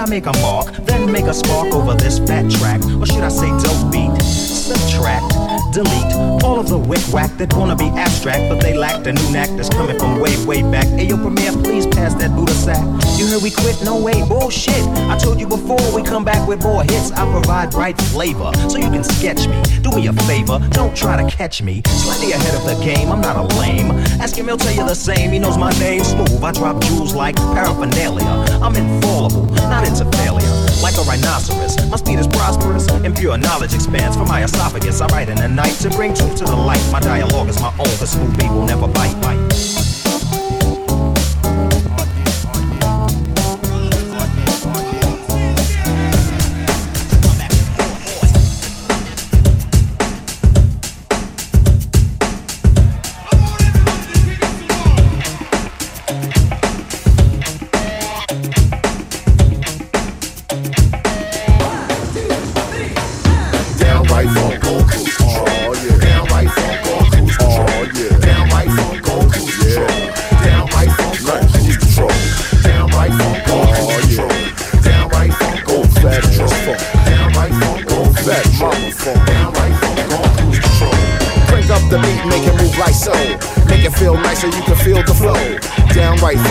I 0.00 0.06
make 0.08 0.24
a 0.24 0.32
mark, 0.40 0.72
then 0.86 1.12
make 1.12 1.26
a 1.26 1.34
spark 1.34 1.74
over 1.74 1.92
this 1.94 2.18
fat 2.20 2.50
track, 2.50 2.80
or 2.98 3.04
should 3.04 3.22
I 3.22 3.28
say 3.28 3.48
dope 3.48 3.92
beat? 3.92 4.22
Subtract, 4.22 5.30
delete 5.72 6.12
all 6.42 6.58
of 6.58 6.68
the 6.68 6.78
wick 6.78 7.00
whack 7.12 7.30
that 7.38 7.52
wanna 7.54 7.76
be 7.76 7.88
abstract, 7.90 8.48
but 8.48 8.60
they 8.60 8.76
lack 8.76 9.02
the 9.04 9.12
new 9.12 9.30
knack 9.32 9.48
that's 9.56 9.68
coming 9.68 9.98
from 9.98 10.20
way, 10.20 10.34
way 10.44 10.62
back. 10.62 10.86
Ayo, 10.98 11.16
Premier, 11.16 11.52
please 11.62 11.86
pass 11.86 12.14
that 12.14 12.34
Buddha 12.34 12.52
sack. 12.52 12.82
You 13.18 13.26
heard 13.26 13.42
we 13.42 13.50
quit? 13.50 13.82
No 13.84 14.00
way, 14.00 14.26
bullshit. 14.26 14.82
I 15.12 15.18
told 15.18 15.38
you 15.40 15.46
before 15.46 15.80
we 15.94 16.02
come 16.02 16.24
back 16.24 16.46
with 16.48 16.62
more 16.62 16.82
hits. 16.82 17.12
I 17.12 17.30
provide 17.30 17.70
bright 17.70 18.00
flavor, 18.00 18.50
so 18.68 18.78
you 18.78 18.90
can 18.90 19.04
sketch 19.04 19.46
me. 19.46 19.62
Do 19.82 19.90
me 19.92 20.06
a 20.06 20.12
favor, 20.24 20.58
don't 20.70 20.96
try 20.96 21.22
to 21.22 21.28
catch 21.30 21.62
me. 21.62 21.82
Slightly 21.86 22.32
ahead 22.32 22.54
of 22.54 22.64
the 22.64 22.82
game, 22.84 23.12
I'm 23.12 23.20
not 23.20 23.36
a 23.36 23.42
lame. 23.58 23.90
Ask 24.20 24.36
him, 24.36 24.46
he'll 24.46 24.56
tell 24.56 24.74
you 24.74 24.86
the 24.86 24.94
same. 24.94 25.30
He 25.30 25.38
knows 25.38 25.58
my 25.58 25.70
name, 25.78 26.02
smooth. 26.02 26.42
I 26.42 26.52
drop 26.52 26.82
jewels 26.82 27.14
like 27.14 27.36
paraphernalia. 27.36 28.26
I'm 28.62 28.74
infallible, 28.74 29.46
not 29.68 29.86
into 29.86 30.04
failure. 30.16 30.48
Like 30.82 30.96
a 30.96 31.02
rhinoceros, 31.02 31.76
my 31.90 31.96
speed 31.96 32.18
is 32.18 32.26
prosperous, 32.26 32.88
and 32.88 33.14
pure 33.14 33.36
knowledge 33.36 33.74
expands 33.74 34.16
from 34.16 34.28
my 34.28 34.42
esophagus. 34.44 35.00
I 35.00 35.06
write 35.08 35.28
the 35.28 35.34
night 35.60 35.74
to 35.74 35.90
bring 35.90 36.14
truth 36.14 36.36
to 36.36 36.44
the 36.44 36.56
light. 36.56 36.82
My 36.90 37.00
dialogue 37.00 37.48
is 37.48 37.60
my 37.60 37.72
own, 37.78 38.06
smooth 38.06 38.38
beat 38.38 38.50
will 38.50 38.66
never 38.66 38.88
bite. 38.88 39.20
bite. 39.20 39.79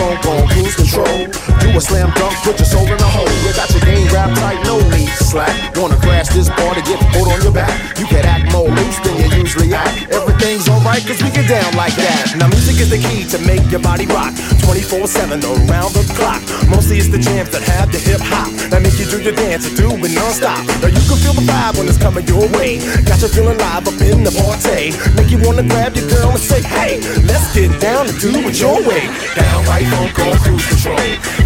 Funk 0.00 0.24
on 0.32 0.48
cruise 0.48 0.76
control. 0.76 1.28
Do 1.60 1.68
a 1.76 1.80
slam 1.80 2.08
dunk, 2.16 2.32
put 2.40 2.56
your 2.56 2.64
soul 2.64 2.88
in 2.88 2.96
a 2.96 3.10
hole. 3.12 3.28
Got 3.52 3.68
your 3.68 3.84
game 3.84 4.08
wrapped 4.08 4.40
tight, 4.40 4.56
no 4.64 4.80
need 4.88 5.12
to 5.12 5.24
slack. 5.28 5.52
Wanna 5.76 6.00
crash 6.00 6.28
this 6.32 6.48
bar 6.48 6.72
to 6.72 6.80
get 6.80 6.96
put 7.12 7.28
on 7.28 7.42
your 7.44 7.52
back? 7.52 7.76
You 8.00 8.06
can 8.06 8.24
act 8.24 8.50
more 8.50 8.68
loose 8.68 8.98
than 9.04 9.20
you 9.20 9.28
usually 9.36 9.74
act. 9.74 10.08
Everything's 10.08 10.68
alright 10.72 11.04
cause 11.04 11.20
we 11.22 11.28
get 11.28 11.44
down 11.48 11.76
like 11.76 11.92
that. 12.00 12.32
Now 12.40 12.48
music 12.48 12.80
is 12.80 12.88
the 12.88 12.96
key 12.96 13.28
to 13.28 13.38
make 13.44 13.60
your 13.70 13.84
body 13.84 14.06
rock 14.06 14.32
24-7 14.64 15.44
around 15.44 15.92
the 15.92 16.04
clock. 16.16 16.40
Mostly 16.72 16.96
it's 16.96 17.12
the 17.12 17.20
jams 17.20 17.50
that 17.50 17.60
have 17.68 17.92
the 17.92 18.00
hip 18.00 18.24
hop. 18.24 18.48
That 18.72 18.80
make 18.80 18.96
you 18.96 19.04
do 19.04 19.20
your 19.20 19.36
dance 19.36 19.68
and 19.68 19.76
do 19.76 19.92
it 19.92 20.12
non-stop. 20.16 20.64
Now 20.80 20.88
you 20.88 21.02
can 21.04 21.18
feel 21.20 21.36
the 21.36 21.44
vibe 21.44 21.76
when 21.76 21.84
it's 21.92 22.00
coming 22.00 22.24
your 22.24 22.48
way. 22.56 22.80
Got 23.04 23.20
you 23.20 23.28
feeling 23.28 23.58
live 23.60 23.84
up 23.84 24.00
in 24.00 24.24
the 24.24 24.32
party. 24.32 24.96
Make 25.12 25.28
you 25.28 25.44
wanna 25.44 25.68
grab 25.68 25.92
your 25.92 26.08
girl 26.08 26.32
and 26.32 26.40
say, 26.40 26.64
hey, 26.64 27.04
let's 27.28 27.52
get 27.52 27.68
down 27.84 28.08
and 28.08 28.16
do 28.16 28.32
it 28.48 28.56
your 28.56 28.80
way. 28.88 29.04
Downright 29.36 29.89
funk 29.90 30.18
on 30.20 30.38
cruise 30.38 30.66
control. 30.68 30.96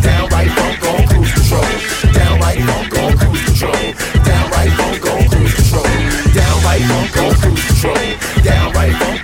Downright 0.02 0.50
funk 0.56 0.84
on 0.84 1.06
cruise 1.08 1.32
control. 1.32 2.12
Downright 2.12 2.60
funk 2.68 2.94
on 2.98 3.16
cruise 3.18 3.44
control. 3.44 3.84
Downright 4.28 4.72
funk 4.78 5.06
on 5.12 5.28
cruise 5.30 5.54
control. 5.54 5.94
Downright 6.36 6.82
funk 6.90 7.16
on 7.16 7.34
cruise 7.40 7.66
control. 7.66 8.06
Downright 8.44 8.94
funk 9.00 9.23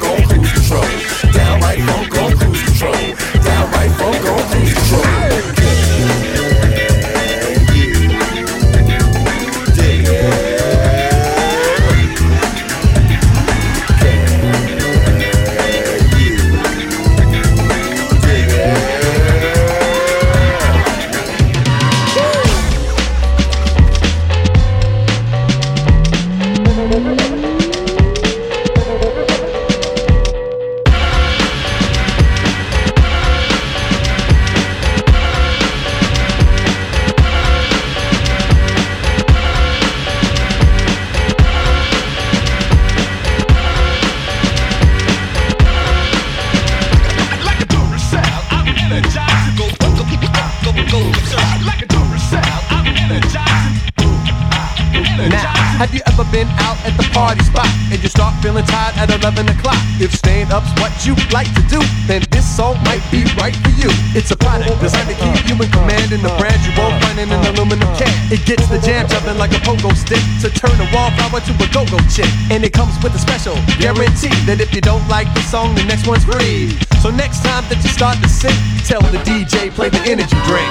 at 58.69 59.09
11 59.09 59.49
o'clock? 59.49 59.81
If 59.97 60.13
staying 60.13 60.53
up's 60.53 60.69
what 60.81 60.93
you 61.07 61.17
like 61.33 61.49
to 61.57 61.63
do, 61.73 61.81
then 62.05 62.21
this 62.31 62.45
song 62.45 62.77
might 62.85 63.01
be 63.09 63.25
right 63.41 63.57
for 63.57 63.73
you. 63.81 63.89
It's 64.13 64.31
a 64.31 64.37
product 64.37 64.81
designed 64.81 65.09
to 65.09 65.17
keep 65.17 65.49
you 65.49 65.57
in 65.57 65.71
command 65.73 66.13
in 66.13 66.21
the 66.21 66.33
brand 66.37 66.61
you 66.67 66.73
won't 66.77 67.01
find 67.01 67.17
in 67.19 67.33
an 67.33 67.41
aluminum 67.55 67.89
can. 67.97 68.13
It 68.29 68.45
gets 68.45 68.69
the 68.69 68.79
jam 68.81 69.09
jumping 69.09 69.39
like 69.39 69.53
a 69.53 69.61
pogo 69.65 69.95
stick 69.97 70.21
to 70.45 70.51
turn 70.53 70.77
a 70.77 70.87
wallflower 70.93 71.41
to 71.41 71.53
a 71.57 71.67
go-go 71.73 71.99
chick. 72.13 72.29
And 72.51 72.65
it 72.65 72.73
comes 72.73 72.93
with 73.03 73.15
a 73.15 73.23
special 73.23 73.57
guarantee 73.81 74.35
that 74.45 74.61
if 74.61 74.75
you 74.75 74.81
don't 74.81 75.07
like 75.09 75.33
the 75.33 75.43
song, 75.49 75.75
the 75.75 75.85
next 75.85 76.07
one's 76.07 76.25
free. 76.25 76.77
So 77.01 77.09
next 77.09 77.41
time 77.41 77.65
that 77.73 77.81
you 77.81 77.89
start 77.89 78.21
to 78.21 78.29
sing, 78.29 78.57
tell 78.85 79.01
the 79.09 79.19
DJ 79.25 79.71
play 79.73 79.89
the 79.89 80.03
energy 80.05 80.37
drink. 80.45 80.69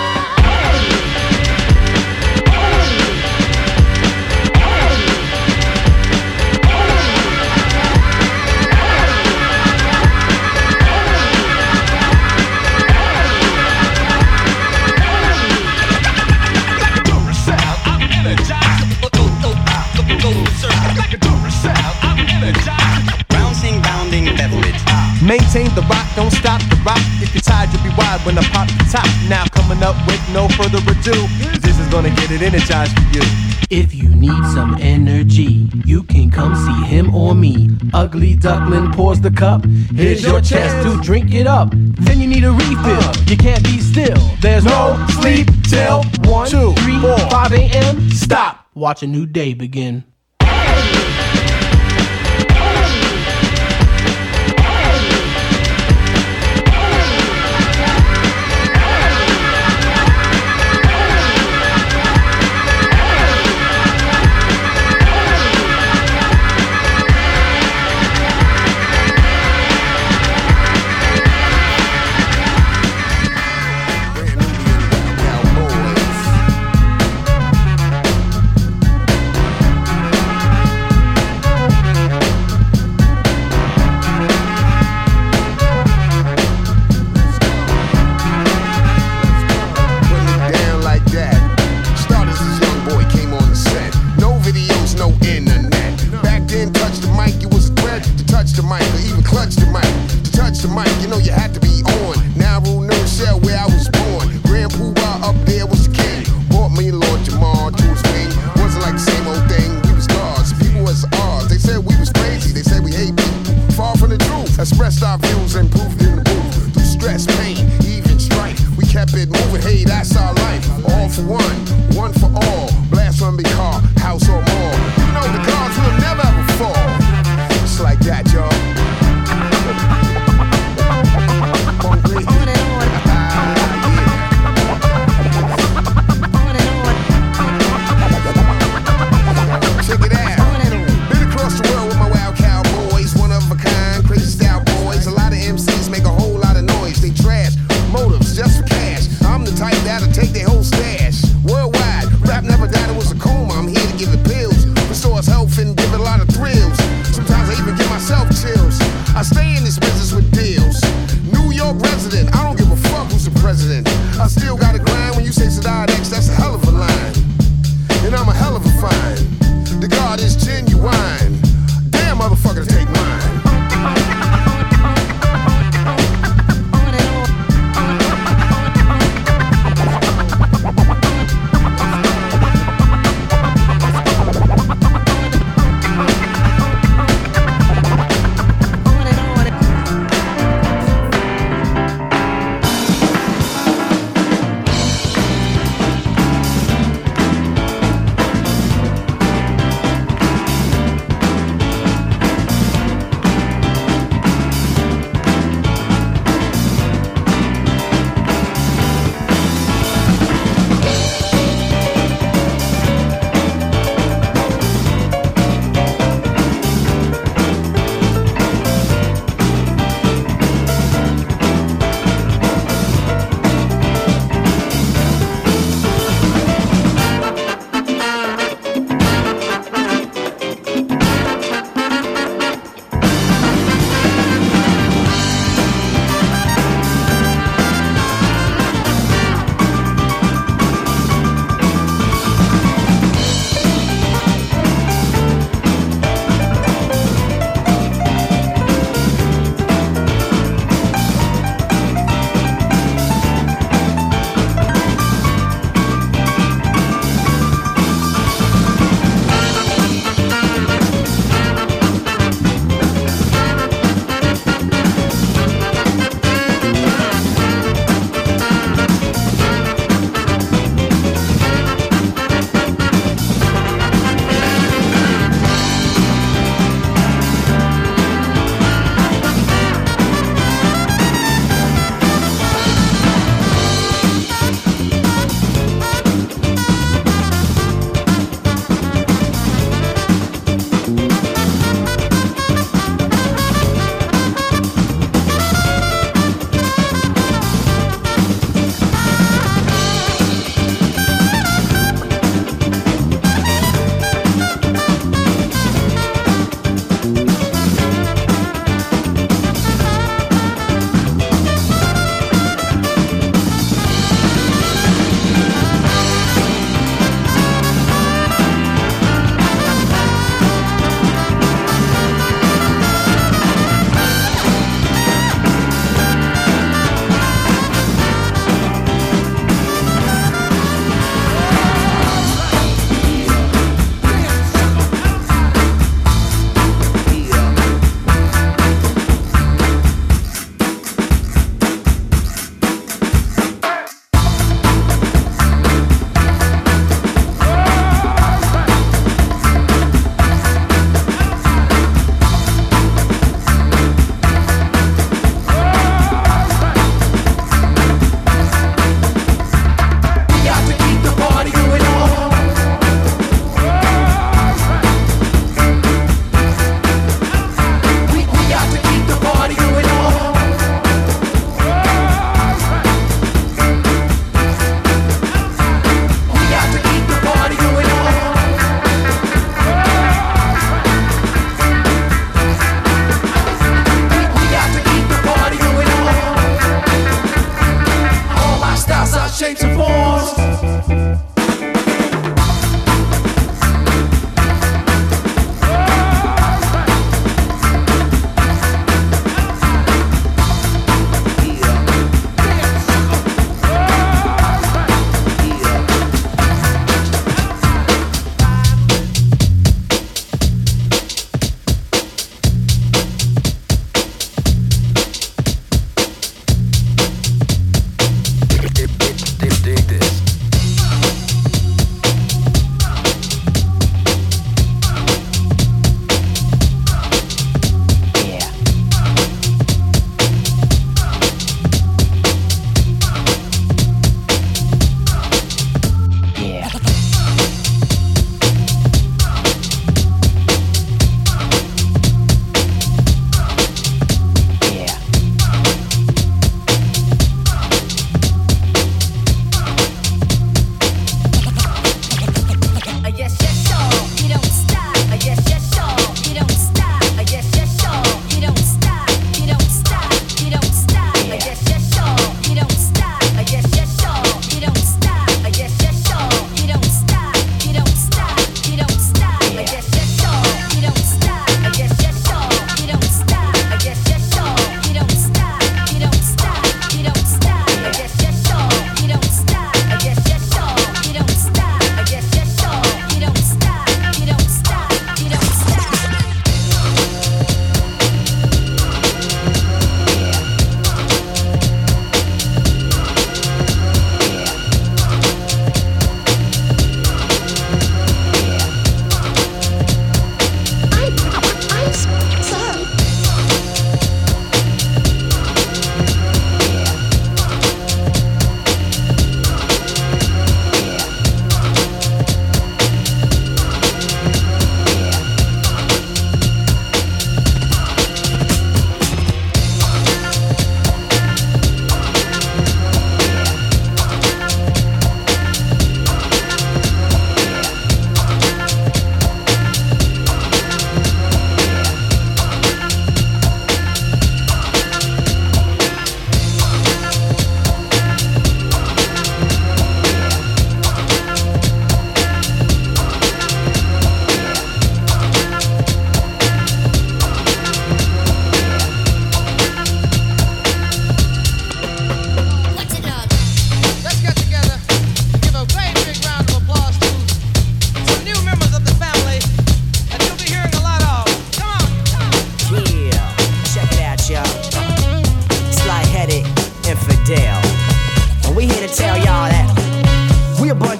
Maintain 25.29 25.69
the 25.75 25.83
rock, 25.83 26.07
don't 26.15 26.31
stop 26.31 26.59
the 26.71 26.75
rock. 26.83 26.97
If 27.21 27.35
you're 27.35 27.41
tired, 27.43 27.69
you'll 27.71 27.83
be 27.83 27.89
wide 27.95 28.19
when 28.25 28.35
I 28.35 28.41
pop 28.49 28.67
the 28.67 28.83
top. 28.91 29.05
Now 29.29 29.45
coming 29.53 29.83
up 29.83 29.95
with 30.07 30.19
no 30.33 30.49
further 30.57 30.79
ado, 30.89 31.13
this 31.61 31.77
is 31.77 31.87
gonna 31.89 32.09
get 32.09 32.31
it 32.31 32.41
energized 32.41 32.97
for 32.97 33.05
you. 33.15 33.21
If 33.69 33.93
you 33.93 34.09
need 34.09 34.43
some 34.55 34.75
energy, 34.81 35.69
you 35.85 36.01
can 36.01 36.31
come 36.31 36.55
see 36.55 36.87
him 36.87 37.13
or 37.13 37.35
me. 37.35 37.69
Ugly 37.93 38.37
Duckling 38.37 38.91
pours 38.91 39.21
the 39.21 39.29
cup. 39.29 39.63
Here's 39.93 40.23
your 40.23 40.41
chance 40.41 40.73
to 40.83 40.99
drink 41.03 41.31
it 41.35 41.45
up. 41.45 41.69
Then 41.75 42.19
you 42.19 42.25
need 42.25 42.43
a 42.43 42.51
refill. 42.51 42.97
Uh. 42.97 43.13
You 43.27 43.37
can't 43.37 43.63
be 43.63 43.77
still. 43.81 44.17
There's 44.41 44.65
no 44.65 44.97
sleep 45.21 45.47
till 45.69 46.01
1, 46.23 46.49
2, 46.49 46.73
3, 46.73 47.01
5 47.29 47.53
a.m. 47.53 48.09
Stop. 48.09 48.65
Watch 48.73 49.03
a 49.03 49.07
new 49.07 49.27
day 49.27 49.53
begin. 49.53 50.05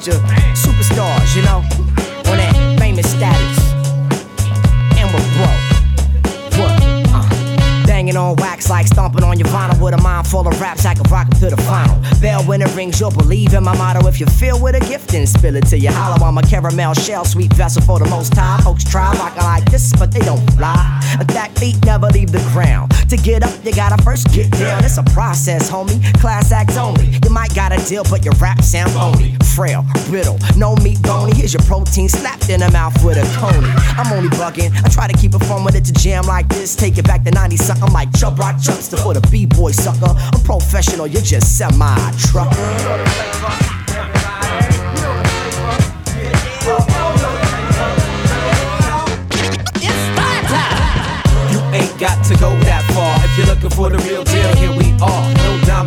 to 0.10 0.17
superstars, 0.56 1.36
you 1.36 1.43
know, 1.43 1.58
on 2.30 2.38
that 2.38 2.76
famous 2.80 3.10
status. 3.12 3.60
And 4.98 5.08
we're 5.13 5.30
broke. 5.38 5.65
What? 6.58 6.74
Uh, 7.13 7.86
banging 7.86 8.17
on 8.17 8.36
like 8.69 8.88
stomping 8.88 9.23
on 9.23 9.39
your 9.39 9.47
vinyl 9.49 9.79
with 9.82 9.93
a 9.93 10.01
mind 10.01 10.27
full 10.27 10.47
of 10.47 10.60
raps. 10.62 10.86
I 10.86 10.93
can 10.93 11.03
rock 11.12 11.27
'em 11.32 11.39
to 11.39 11.49
the 11.55 11.62
final. 11.63 11.97
Bell 12.21 12.43
when 12.43 12.62
it 12.62 12.73
rings, 12.75 12.99
you'll 12.99 13.12
believe 13.12 13.53
in 13.53 13.63
my 13.63 13.75
motto. 13.75 14.08
If 14.08 14.19
you 14.19 14.25
feel 14.27 14.60
with 14.60 14.75
a 14.75 14.79
gift, 14.79 15.10
then 15.10 15.25
spill 15.25 15.55
it 15.55 15.67
till 15.67 15.79
you 15.79 15.91
hollow. 15.91 16.23
I'm 16.25 16.38
a 16.38 16.43
caramel 16.43 16.93
shell, 16.93 17.25
sweet 17.25 17.53
vessel 17.53 17.82
for 17.82 17.99
the 17.99 18.05
most 18.05 18.36
high. 18.36 18.62
Folks 18.62 18.84
try 18.84 19.12
rockin' 19.13 19.43
like 19.43 19.69
this, 19.71 19.91
but 19.93 20.12
they 20.12 20.19
don't 20.19 20.45
fly. 20.53 20.77
That 21.27 21.58
feet 21.58 21.84
never 21.86 22.08
leave 22.08 22.32
the 22.32 22.43
ground. 22.53 22.93
To 23.10 23.17
get 23.17 23.43
up, 23.43 23.53
you 23.65 23.73
gotta 23.73 24.01
first 24.03 24.32
get 24.32 24.51
down. 24.51 24.84
It's 24.84 24.97
a 24.97 25.03
process, 25.03 25.69
homie. 25.69 25.99
Class 26.19 26.51
act 26.51 26.77
only. 26.77 27.08
You 27.23 27.29
might 27.32 27.53
got 27.55 27.71
a 27.71 27.77
deal, 27.89 28.03
but 28.10 28.23
your 28.23 28.36
rap 28.36 28.62
sound 28.62 28.91
phony. 28.91 29.36
Frail, 29.55 29.86
brittle, 30.08 30.38
no 30.55 30.75
meat 30.77 31.01
bony. 31.01 31.34
Here's 31.36 31.53
your 31.53 31.63
protein 31.63 32.08
slapped 32.08 32.49
in 32.49 32.60
the 32.60 32.71
mouth 32.71 33.03
with 33.03 33.17
a 33.17 33.25
coney. 33.39 33.67
I'm 33.97 34.12
only 34.13 34.29
bugging. 34.29 34.71
I 34.86 34.89
try 34.89 35.08
to 35.08 35.17
keep 35.17 35.34
it 35.34 35.43
fun 35.45 35.63
with 35.63 35.75
it 35.75 35.86
to 35.86 35.93
jam 35.93 36.25
like 36.25 36.47
this. 36.49 36.75
Take 36.75 36.97
it 36.97 37.05
back 37.05 37.23
to 37.23 37.32
90 37.32 37.58
something 37.58 37.91
like 37.91 38.13
Chubb 38.15 38.39
Rock 38.39 38.59
Chuckster 38.62 38.98
for 38.98 39.13
the 39.13 39.22
B-boy 39.32 39.72
sucker. 39.72 40.13
I'm 40.17 40.41
professional, 40.41 41.08
you're 41.08 41.22
just 41.22 41.58
semi-trucker. 41.58 42.56
You 51.52 51.60
ain't 51.74 52.00
got 52.00 52.24
to 52.26 52.36
go 52.36 52.50
that 52.67 52.84
far 52.93 53.15
if 53.24 53.38
you're 53.38 53.48
looking 53.48 53.69
for 53.69 53.89
the 53.89 53.98
real 54.00 54.24
deal. 54.24 54.56
Here 54.56 54.72
we 54.72 54.91
are, 55.02 55.34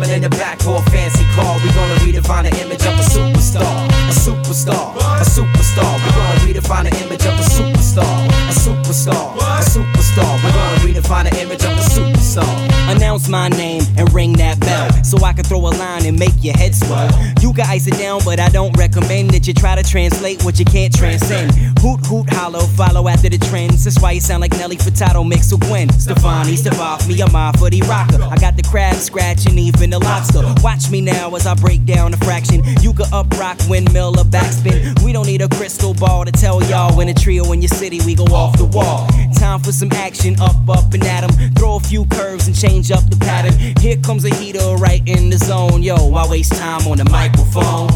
no 0.07 0.13
in 0.13 0.21
the 0.21 0.29
back 0.29 0.65
or 0.65 0.77
a 0.77 0.81
fancy 0.91 1.25
car. 1.35 1.57
We're 1.63 1.73
gonna 1.73 1.95
redefine 2.01 2.49
the 2.49 2.61
image 2.61 2.85
of 2.85 2.93
a 2.93 3.05
superstar, 3.07 3.87
a 4.09 4.13
superstar, 4.13 4.95
a 5.19 5.25
superstar. 5.25 5.93
We're 6.03 6.15
gonna 6.15 6.39
redefine 6.45 6.89
the 6.89 7.05
image 7.05 7.25
of 7.25 7.33
a 7.33 7.43
superstar, 7.43 8.27
a 8.49 8.53
superstar, 8.53 9.35
a 9.37 9.63
superstar. 9.63 10.43
We're 10.43 10.51
gonna 10.51 10.79
redefine 10.85 11.29
the 11.29 11.41
image 11.41 11.63
of 11.63 11.71
a 11.71 11.81
superstar. 11.81 12.95
Announce 12.95 13.27
my 13.27 13.49
name 13.49 13.83
and 13.97 14.11
ring 14.13 14.33
that 14.33 14.59
bell 14.59 14.91
so 15.03 15.23
I 15.23 15.33
can 15.33 15.43
throw 15.43 15.59
a 15.59 15.71
line 15.71 16.05
and 16.05 16.19
make 16.19 16.33
your 16.41 16.55
head 16.57 16.75
swell. 16.75 17.09
You 17.41 17.53
guys 17.53 17.87
are 17.87 17.97
down, 17.97 18.21
but 18.25 18.39
I 18.39 18.49
don't 18.49 18.75
recommend 18.77 19.31
that 19.31 19.47
you 19.47 19.53
try 19.53 19.75
to 19.75 19.83
translate 19.83 20.43
what 20.43 20.59
you 20.59 20.65
can't 20.65 20.93
transcend. 20.93 21.51
Hoot, 21.79 22.05
hoot, 22.05 22.29
hollow, 22.29 22.61
follow 22.61 23.07
after 23.07 23.29
the 23.29 23.37
trends. 23.37 23.85
That's 23.85 23.99
why 24.01 24.11
you 24.11 24.21
sound 24.21 24.41
like 24.41 24.51
Nelly 24.53 24.77
Furtado 24.77 25.27
mixed 25.27 25.51
with 25.51 25.61
Gwen 25.61 25.89
Stefani. 25.93 26.55
Stefani, 26.55 27.13
me, 27.13 27.21
I'm 27.21 27.35
off 27.35 27.59
for 27.59 27.69
the 27.69 27.81
rocker. 27.81 28.21
I 28.21 28.37
got 28.37 28.55
the 28.55 28.63
crab 28.63 28.95
scratching, 28.95 29.57
even 29.57 29.92
the 29.93 29.99
lobster. 29.99 30.41
Watch 30.63 30.89
me 30.89 31.01
now 31.01 31.35
as 31.35 31.45
I 31.45 31.53
break 31.53 31.85
down 31.85 32.13
a 32.13 32.17
fraction. 32.17 32.63
You 32.81 32.93
could 32.93 33.11
up 33.13 33.29
rock, 33.37 33.59
windmill, 33.69 34.19
or 34.19 34.23
backspin. 34.23 35.01
We 35.03 35.13
don't 35.13 35.27
need 35.27 35.41
a 35.41 35.49
crystal 35.49 35.93
ball 35.93 36.25
to 36.25 36.31
tell 36.31 36.63
y'all 36.63 36.95
when 36.97 37.09
a 37.09 37.13
trio 37.13 37.51
in 37.51 37.61
your 37.61 37.69
city 37.69 37.99
we 38.05 38.15
go 38.15 38.25
off 38.25 38.57
the 38.57 38.65
wall. 38.65 39.07
Time 39.35 39.59
for 39.59 39.71
some 39.71 39.91
action, 39.93 40.39
up, 40.39 40.55
up 40.67 40.93
and 40.93 41.03
at 41.05 41.23
'em. 41.23 41.53
Throw 41.53 41.75
a 41.75 41.79
few 41.79 42.05
curves 42.05 42.47
and 42.47 42.55
change 42.55 42.91
up 42.91 43.07
the 43.09 43.17
pattern. 43.17 43.53
Here 43.79 43.97
comes 43.97 44.25
a 44.25 44.33
heater 44.35 44.75
right 44.77 45.03
in 45.07 45.29
the 45.29 45.37
zone. 45.37 45.83
Yo, 45.83 45.95
I 46.13 46.27
waste 46.27 46.53
time 46.53 46.87
on 46.87 46.97
the 46.97 47.05
microphone. 47.05 47.89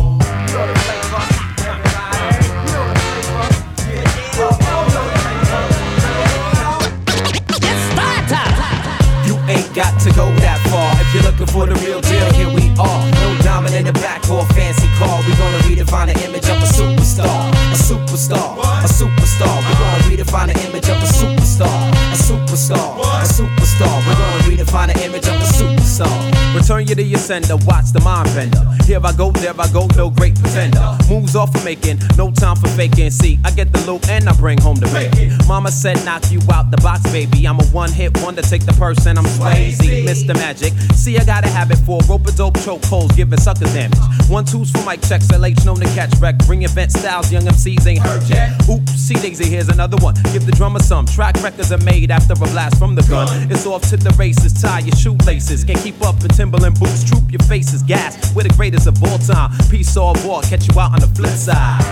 You 9.26 9.36
ain't 9.50 9.74
got 9.74 10.00
to 10.02 10.12
go 10.14 10.28
far 10.42 10.57
if 11.08 11.14
you're 11.14 11.24
looking 11.24 11.48
for 11.48 11.66
the 11.66 11.76
real 11.86 12.02
deal. 12.02 12.28
Here 12.34 12.52
we 12.52 12.68
are, 12.76 13.00
no 13.24 13.38
diamond 13.40 13.76
in 13.76 13.86
the 13.86 13.94
back 13.94 14.28
or 14.30 14.44
a 14.44 14.54
fancy 14.54 14.88
car. 15.00 15.20
We're 15.24 15.38
gonna 15.38 15.64
redefine 15.64 16.12
the 16.12 16.18
image 16.28 16.48
of 16.50 16.60
a 16.60 16.68
superstar, 16.68 17.48
a 17.72 17.78
superstar, 17.80 18.60
a 18.84 18.90
superstar. 18.92 19.56
We're 19.64 19.80
gonna 19.80 20.04
redefine 20.12 20.52
the 20.52 20.60
image 20.68 20.90
of 20.90 20.98
a 21.00 21.08
superstar, 21.08 21.80
a 22.18 22.24
superstar, 22.24 22.98
a 23.00 23.28
superstar. 23.28 23.96
We're 24.08 24.16
gonna 24.16 24.44
redefine 24.50 24.94
the 24.94 25.06
image 25.06 25.28
of 25.28 25.36
a 25.36 25.48
superstar. 25.54 26.56
Return 26.56 26.88
you 26.88 26.96
to 26.96 27.04
your 27.04 27.20
sender, 27.20 27.56
watch 27.66 27.92
the 27.92 28.02
mind 28.02 28.30
bender. 28.34 28.64
Here 28.86 29.00
I 29.04 29.12
go, 29.14 29.32
there 29.32 29.54
I 29.58 29.68
go, 29.72 29.88
no 29.96 30.10
great 30.10 30.36
pretender. 30.36 30.98
Moves 31.10 31.36
off 31.36 31.52
for 31.52 31.64
making, 31.64 32.00
no 32.18 32.32
time 32.32 32.56
for 32.56 32.68
faking. 32.70 33.12
See, 33.12 33.40
I 33.44 33.52
get 33.52 33.72
the 33.72 33.80
loot 33.90 34.10
and 34.10 34.28
I 34.28 34.34
bring 34.34 34.60
home 34.60 34.76
the 34.76 34.88
bacon. 34.88 35.38
Mama 35.48 35.72
said, 35.72 36.04
knock 36.06 36.32
you 36.32 36.40
out 36.52 36.72
the 36.72 36.78
box, 36.78 37.04
baby. 37.12 37.48
I'm 37.48 37.60
a 37.60 37.66
one 37.66 37.92
hit 37.92 38.18
wonder, 38.24 38.42
take 38.42 38.66
the 38.66 38.74
purse 38.74 39.06
and 39.06 39.20
I'm 39.20 39.26
Swayze, 39.26 39.78
Mr. 39.78 40.34
Magic. 40.34 40.74
See, 40.96 41.18
I 41.18 41.24
got 41.24 41.46
a 41.46 41.50
habit 41.50 41.78
for 41.80 42.00
rope 42.10 42.28
a 42.28 42.32
dope 42.32 42.60
choke 42.62 42.84
holes, 42.86 43.12
giving 43.12 43.40
suckers 43.40 43.74
damage. 43.74 44.00
One 44.30 44.46
twos 44.46 44.72
for 44.72 44.84
mic 44.86 45.02
checks, 45.02 45.28
LH 45.28 45.66
known 45.66 45.78
to 45.78 45.86
catch 45.94 46.14
wreck. 46.20 46.38
Bring 46.46 46.64
event 46.64 46.92
styles, 46.92 47.32
young 47.32 47.44
MCs 47.44 47.86
ain't 47.86 48.00
heard 48.00 48.24
yet. 48.24 48.52
Oops, 48.70 48.92
see 48.92 49.16
Daisy, 49.16 49.46
here's 49.46 49.70
another 49.70 49.98
one. 49.98 50.16
Give 50.34 50.46
the 50.46 50.52
drummer 50.54 50.80
some. 50.80 51.06
Track 51.06 51.42
records 51.44 51.72
are 51.72 51.78
made 51.80 52.07
after 52.12 52.34
a 52.34 52.36
blast 52.36 52.78
from 52.78 52.96
the 52.96 53.04
gun. 53.04 53.28
It's 53.52 53.66
off 53.66 53.82
to 53.90 53.98
the 53.98 54.12
races, 54.12 54.54
tie 54.62 54.80
your 54.80 54.96
shoelaces. 54.96 55.64
Can't 55.64 55.80
keep 55.80 56.02
up 56.02 56.22
in 56.22 56.30
Timberland 56.30 56.80
boots, 56.80 57.04
troop 57.04 57.32
your 57.32 57.42
faces. 57.44 57.84
Gas, 57.84 58.34
we're 58.36 58.44
the 58.44 58.50
greatest 58.50 58.88
of 58.88 59.02
all 59.04 59.18
time. 59.18 59.52
Peace 59.70 59.96
or 59.98 60.14
war, 60.24 60.42
catch 60.42 60.68
you 60.68 60.80
out 60.80 60.94
on 60.94 61.00
the 61.00 61.08
flip 61.16 61.32
side. 61.32 61.84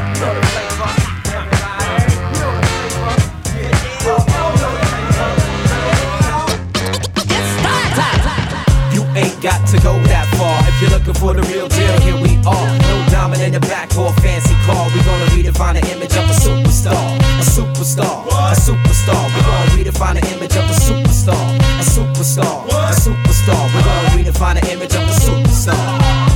You 8.94 9.04
ain't 9.16 9.42
got 9.42 9.68
to 9.70 9.78
go 9.82 9.94
that 10.12 10.28
far 10.38 10.60
if 10.70 10.82
you're 10.82 10.92
looking 10.92 11.14
for 11.16 11.34
the 11.34 11.42
real 11.52 11.68
deal. 11.68 12.00
Here 12.02 12.20
we 12.22 12.38
are, 12.46 12.68
no 12.88 13.06
diamond 13.10 13.42
in 13.42 13.54
the 13.54 13.60
back 13.62 13.96
or 13.98 14.14
fancy 14.22 14.56
car. 14.66 14.88
We're 14.94 15.04
gonna 15.04 15.26
redefine 15.32 15.80
the 15.80 15.84
image 15.92 16.16
of 16.16 16.30
a 16.30 16.36
superstar, 16.36 17.20
superstar, 17.56 18.28
a 18.28 18.56
superstar. 18.56 19.24
We're 19.34 19.42
gonna 19.44 19.72
redefine 19.78 20.20
the 20.20 20.36
image 20.36 20.56
of 20.58 20.66
a 20.66 20.74
superstar, 20.74 21.56
a 21.80 21.84
superstar, 21.84 22.68
a 22.68 22.94
superstar. 22.94 23.74
We're 23.74 23.84
gonna 23.84 24.10
redefine 24.18 24.60
the 24.60 24.74
image 24.74 24.94
of 24.94 25.04
a 25.04 25.14
superstar. 25.26 26.35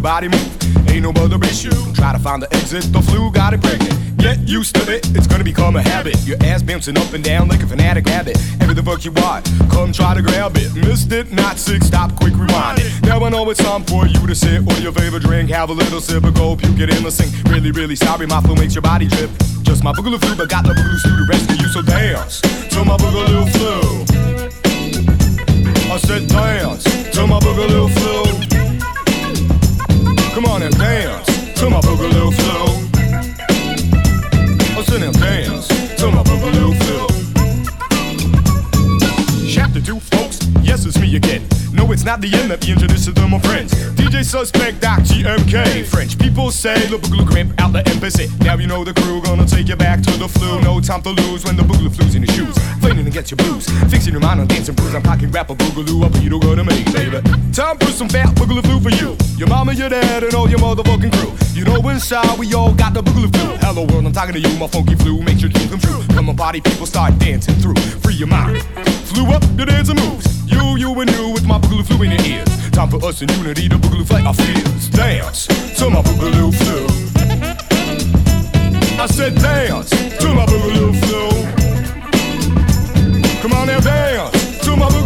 Your 0.00 0.10
body 0.10 0.28
move, 0.28 0.88
ain't 0.88 1.02
no 1.02 1.12
other 1.22 1.36
issue. 1.44 1.76
Try 1.92 2.12
to 2.12 2.18
find 2.18 2.40
the 2.42 2.48
exit, 2.54 2.90
the 2.90 3.02
flu 3.02 3.30
got 3.30 3.52
it 3.52 3.60
pregnant. 3.60 3.92
Get 4.16 4.38
used 4.48 4.74
to 4.76 4.82
it, 4.90 5.04
it's 5.14 5.26
gonna 5.26 5.44
become 5.44 5.76
a 5.76 5.82
habit. 5.82 6.16
Your 6.24 6.38
ass 6.42 6.62
bouncing 6.62 6.96
up 6.96 7.12
and 7.12 7.22
down 7.22 7.48
like 7.48 7.62
a 7.62 7.66
fanatic 7.66 8.08
habit. 8.08 8.38
Every 8.62 8.74
the 8.74 8.82
fuck 8.82 9.04
you 9.04 9.12
want, 9.12 9.44
come 9.68 9.92
try 9.92 10.14
to 10.14 10.22
grab 10.22 10.56
it. 10.56 10.74
Missed 10.74 11.12
it, 11.12 11.32
not 11.32 11.58
sick, 11.58 11.82
stop, 11.82 12.16
quick 12.16 12.32
rewind 12.32 12.78
it. 12.80 12.90
Now 13.02 13.22
I 13.22 13.28
know 13.28 13.50
it's 13.50 13.62
time 13.62 13.84
for 13.84 14.06
you 14.06 14.26
to 14.26 14.34
sit, 14.34 14.66
order 14.66 14.80
your 14.80 14.92
favorite 14.92 15.22
drink, 15.22 15.50
have 15.50 15.68
a 15.68 15.74
little 15.74 16.00
sip, 16.00 16.24
or 16.24 16.30
go 16.30 16.56
puke 16.56 16.80
it 16.80 16.96
in 16.96 17.02
the 17.02 17.10
sink. 17.10 17.30
Really, 17.50 17.70
really 17.70 17.96
sorry, 17.96 18.26
my 18.26 18.40
flu 18.40 18.54
makes 18.54 18.74
your 18.74 18.82
body 18.82 19.06
drip. 19.06 19.30
Just 19.62 19.84
my 19.84 19.92
boogaloo 19.92 20.18
flu, 20.18 20.34
but 20.34 20.48
got 20.48 20.64
the 20.64 20.72
boogaloo 20.72 20.98
stew 20.98 21.16
to 21.16 21.26
rescue 21.28 21.56
you, 21.60 21.68
so 21.68 21.82
dance 21.82 22.40
to 22.40 22.84
my 22.84 22.96
boogaloo 22.96 23.44
flu. 23.52 24.04
I 25.92 25.98
said 25.98 26.26
dance 26.28 26.84
to 26.84 27.26
my 27.26 27.38
boogaloo 27.40 27.90
flu. 27.98 28.59
Come 30.40 30.52
on 30.52 30.62
and 30.62 30.74
dance 30.78 31.26
to 31.60 31.68
my 31.68 31.82
boogaloo 31.82 32.32
flu. 32.32 32.60
I 34.74 34.82
said 34.84 35.02
now 35.02 35.12
dance 35.12 35.68
to 35.98 36.10
my 36.10 36.22
boogaloo 36.22 36.74
flu. 36.80 37.06
Chapter 39.46 39.82
2, 39.82 40.00
folks, 40.00 40.38
yes, 40.62 40.86
it's 40.86 40.98
me 40.98 41.16
again. 41.16 41.49
It's 41.92 42.04
not 42.04 42.20
the 42.20 42.32
end, 42.32 42.50
let 42.50 42.62
me 42.62 42.72
introduce 42.72 43.06
you 43.06 43.12
to 43.14 43.26
my 43.26 43.40
friends. 43.40 43.74
DJ 43.98 44.24
Suspect, 44.24 44.80
Doc 44.80 45.00
TMK. 45.00 45.84
French 45.84 46.16
people 46.18 46.50
say, 46.52 46.78
the 46.86 46.98
boogaloo 46.98 47.26
grip 47.26 47.48
out 47.58 47.72
the 47.72 47.82
embassy. 47.90 48.28
Now 48.40 48.56
you 48.56 48.68
know 48.68 48.84
the 48.84 48.94
crew, 48.94 49.20
gonna 49.22 49.44
take 49.44 49.68
you 49.68 49.76
back 49.76 50.00
to 50.02 50.12
the 50.18 50.28
flu. 50.28 50.60
No 50.60 50.80
time 50.80 51.02
to 51.02 51.10
lose 51.10 51.44
when 51.44 51.56
the 51.56 51.62
boogaloo 51.62 51.94
flu's 51.94 52.14
in 52.14 52.22
your 52.22 52.32
shoes. 52.34 52.56
Fighting 52.80 53.06
against 53.06 53.32
your 53.32 53.38
blues, 53.38 53.68
fixing 53.90 54.12
your 54.12 54.22
mind 54.22 54.40
on 54.40 54.46
dancing 54.46 54.74
blues. 54.76 54.94
I'm 54.94 55.02
packing 55.02 55.30
rap 55.32 55.50
a 55.50 55.54
boogaloo 55.54 56.04
up, 56.04 56.14
you 56.22 56.30
don't 56.30 56.40
go 56.40 56.54
to 56.54 56.62
me, 56.62 56.84
baby. 56.92 57.20
Time 57.52 57.76
for 57.78 57.90
some 57.90 58.08
fat 58.08 58.34
boogaloo 58.36 58.62
flu 58.62 58.78
for 58.78 58.94
you. 58.94 59.16
Your 59.36 59.48
mama, 59.48 59.72
your 59.72 59.88
dad, 59.88 60.22
and 60.22 60.34
all 60.34 60.48
your 60.48 60.60
motherfucking 60.60 61.12
crew. 61.12 61.32
You 61.54 61.64
know 61.64 61.88
inside 61.88 62.38
we 62.38 62.54
all 62.54 62.72
got 62.72 62.94
the 62.94 63.02
boogaloo 63.02 63.34
flu. 63.34 63.56
Hello 63.66 63.82
world, 63.90 64.06
I'm 64.06 64.12
talking 64.12 64.34
to 64.34 64.40
you, 64.40 64.56
my 64.58 64.68
funky 64.68 64.94
flu. 64.94 65.20
Make 65.22 65.40
your 65.40 65.50
dreams 65.50 65.70
come 65.70 65.80
true. 65.80 66.02
Come 66.14 66.28
on, 66.28 66.36
body 66.36 66.60
people 66.60 66.86
start 66.86 67.18
dancing 67.18 67.56
through. 67.56 67.74
Free 68.00 68.14
your 68.14 68.28
mind. 68.28 68.62
Flew 69.10 69.26
up 69.26 69.42
the 69.56 69.66
dancing 69.66 69.96
moves. 69.96 70.39
You, 70.50 70.76
you, 70.76 71.00
and 71.00 71.10
you 71.10 71.28
with 71.30 71.46
my 71.46 71.58
boogaloo 71.58 71.86
flu 71.86 72.02
in 72.04 72.10
your 72.12 72.22
ears. 72.22 72.70
Time 72.70 72.88
for 72.90 73.02
us 73.04 73.22
in 73.22 73.28
unity 73.30 73.68
to 73.68 73.76
boogaloo 73.76 74.06
fight 74.06 74.24
our 74.26 74.34
fears. 74.34 74.88
Dance 74.90 75.46
to 75.78 75.90
my 75.90 76.02
boogaloo 76.02 76.52
flu. 76.60 76.86
I 79.02 79.06
said 79.06 79.34
dance 79.36 79.90
to 79.90 80.34
my 80.34 80.46
boogaloo 80.46 80.92
flu. 81.04 81.28
Come 83.42 83.52
on 83.54 83.66
now, 83.68 83.80
dance 83.80 84.60
to 84.64 84.76
my 84.76 84.86
boogaloo 84.88 84.99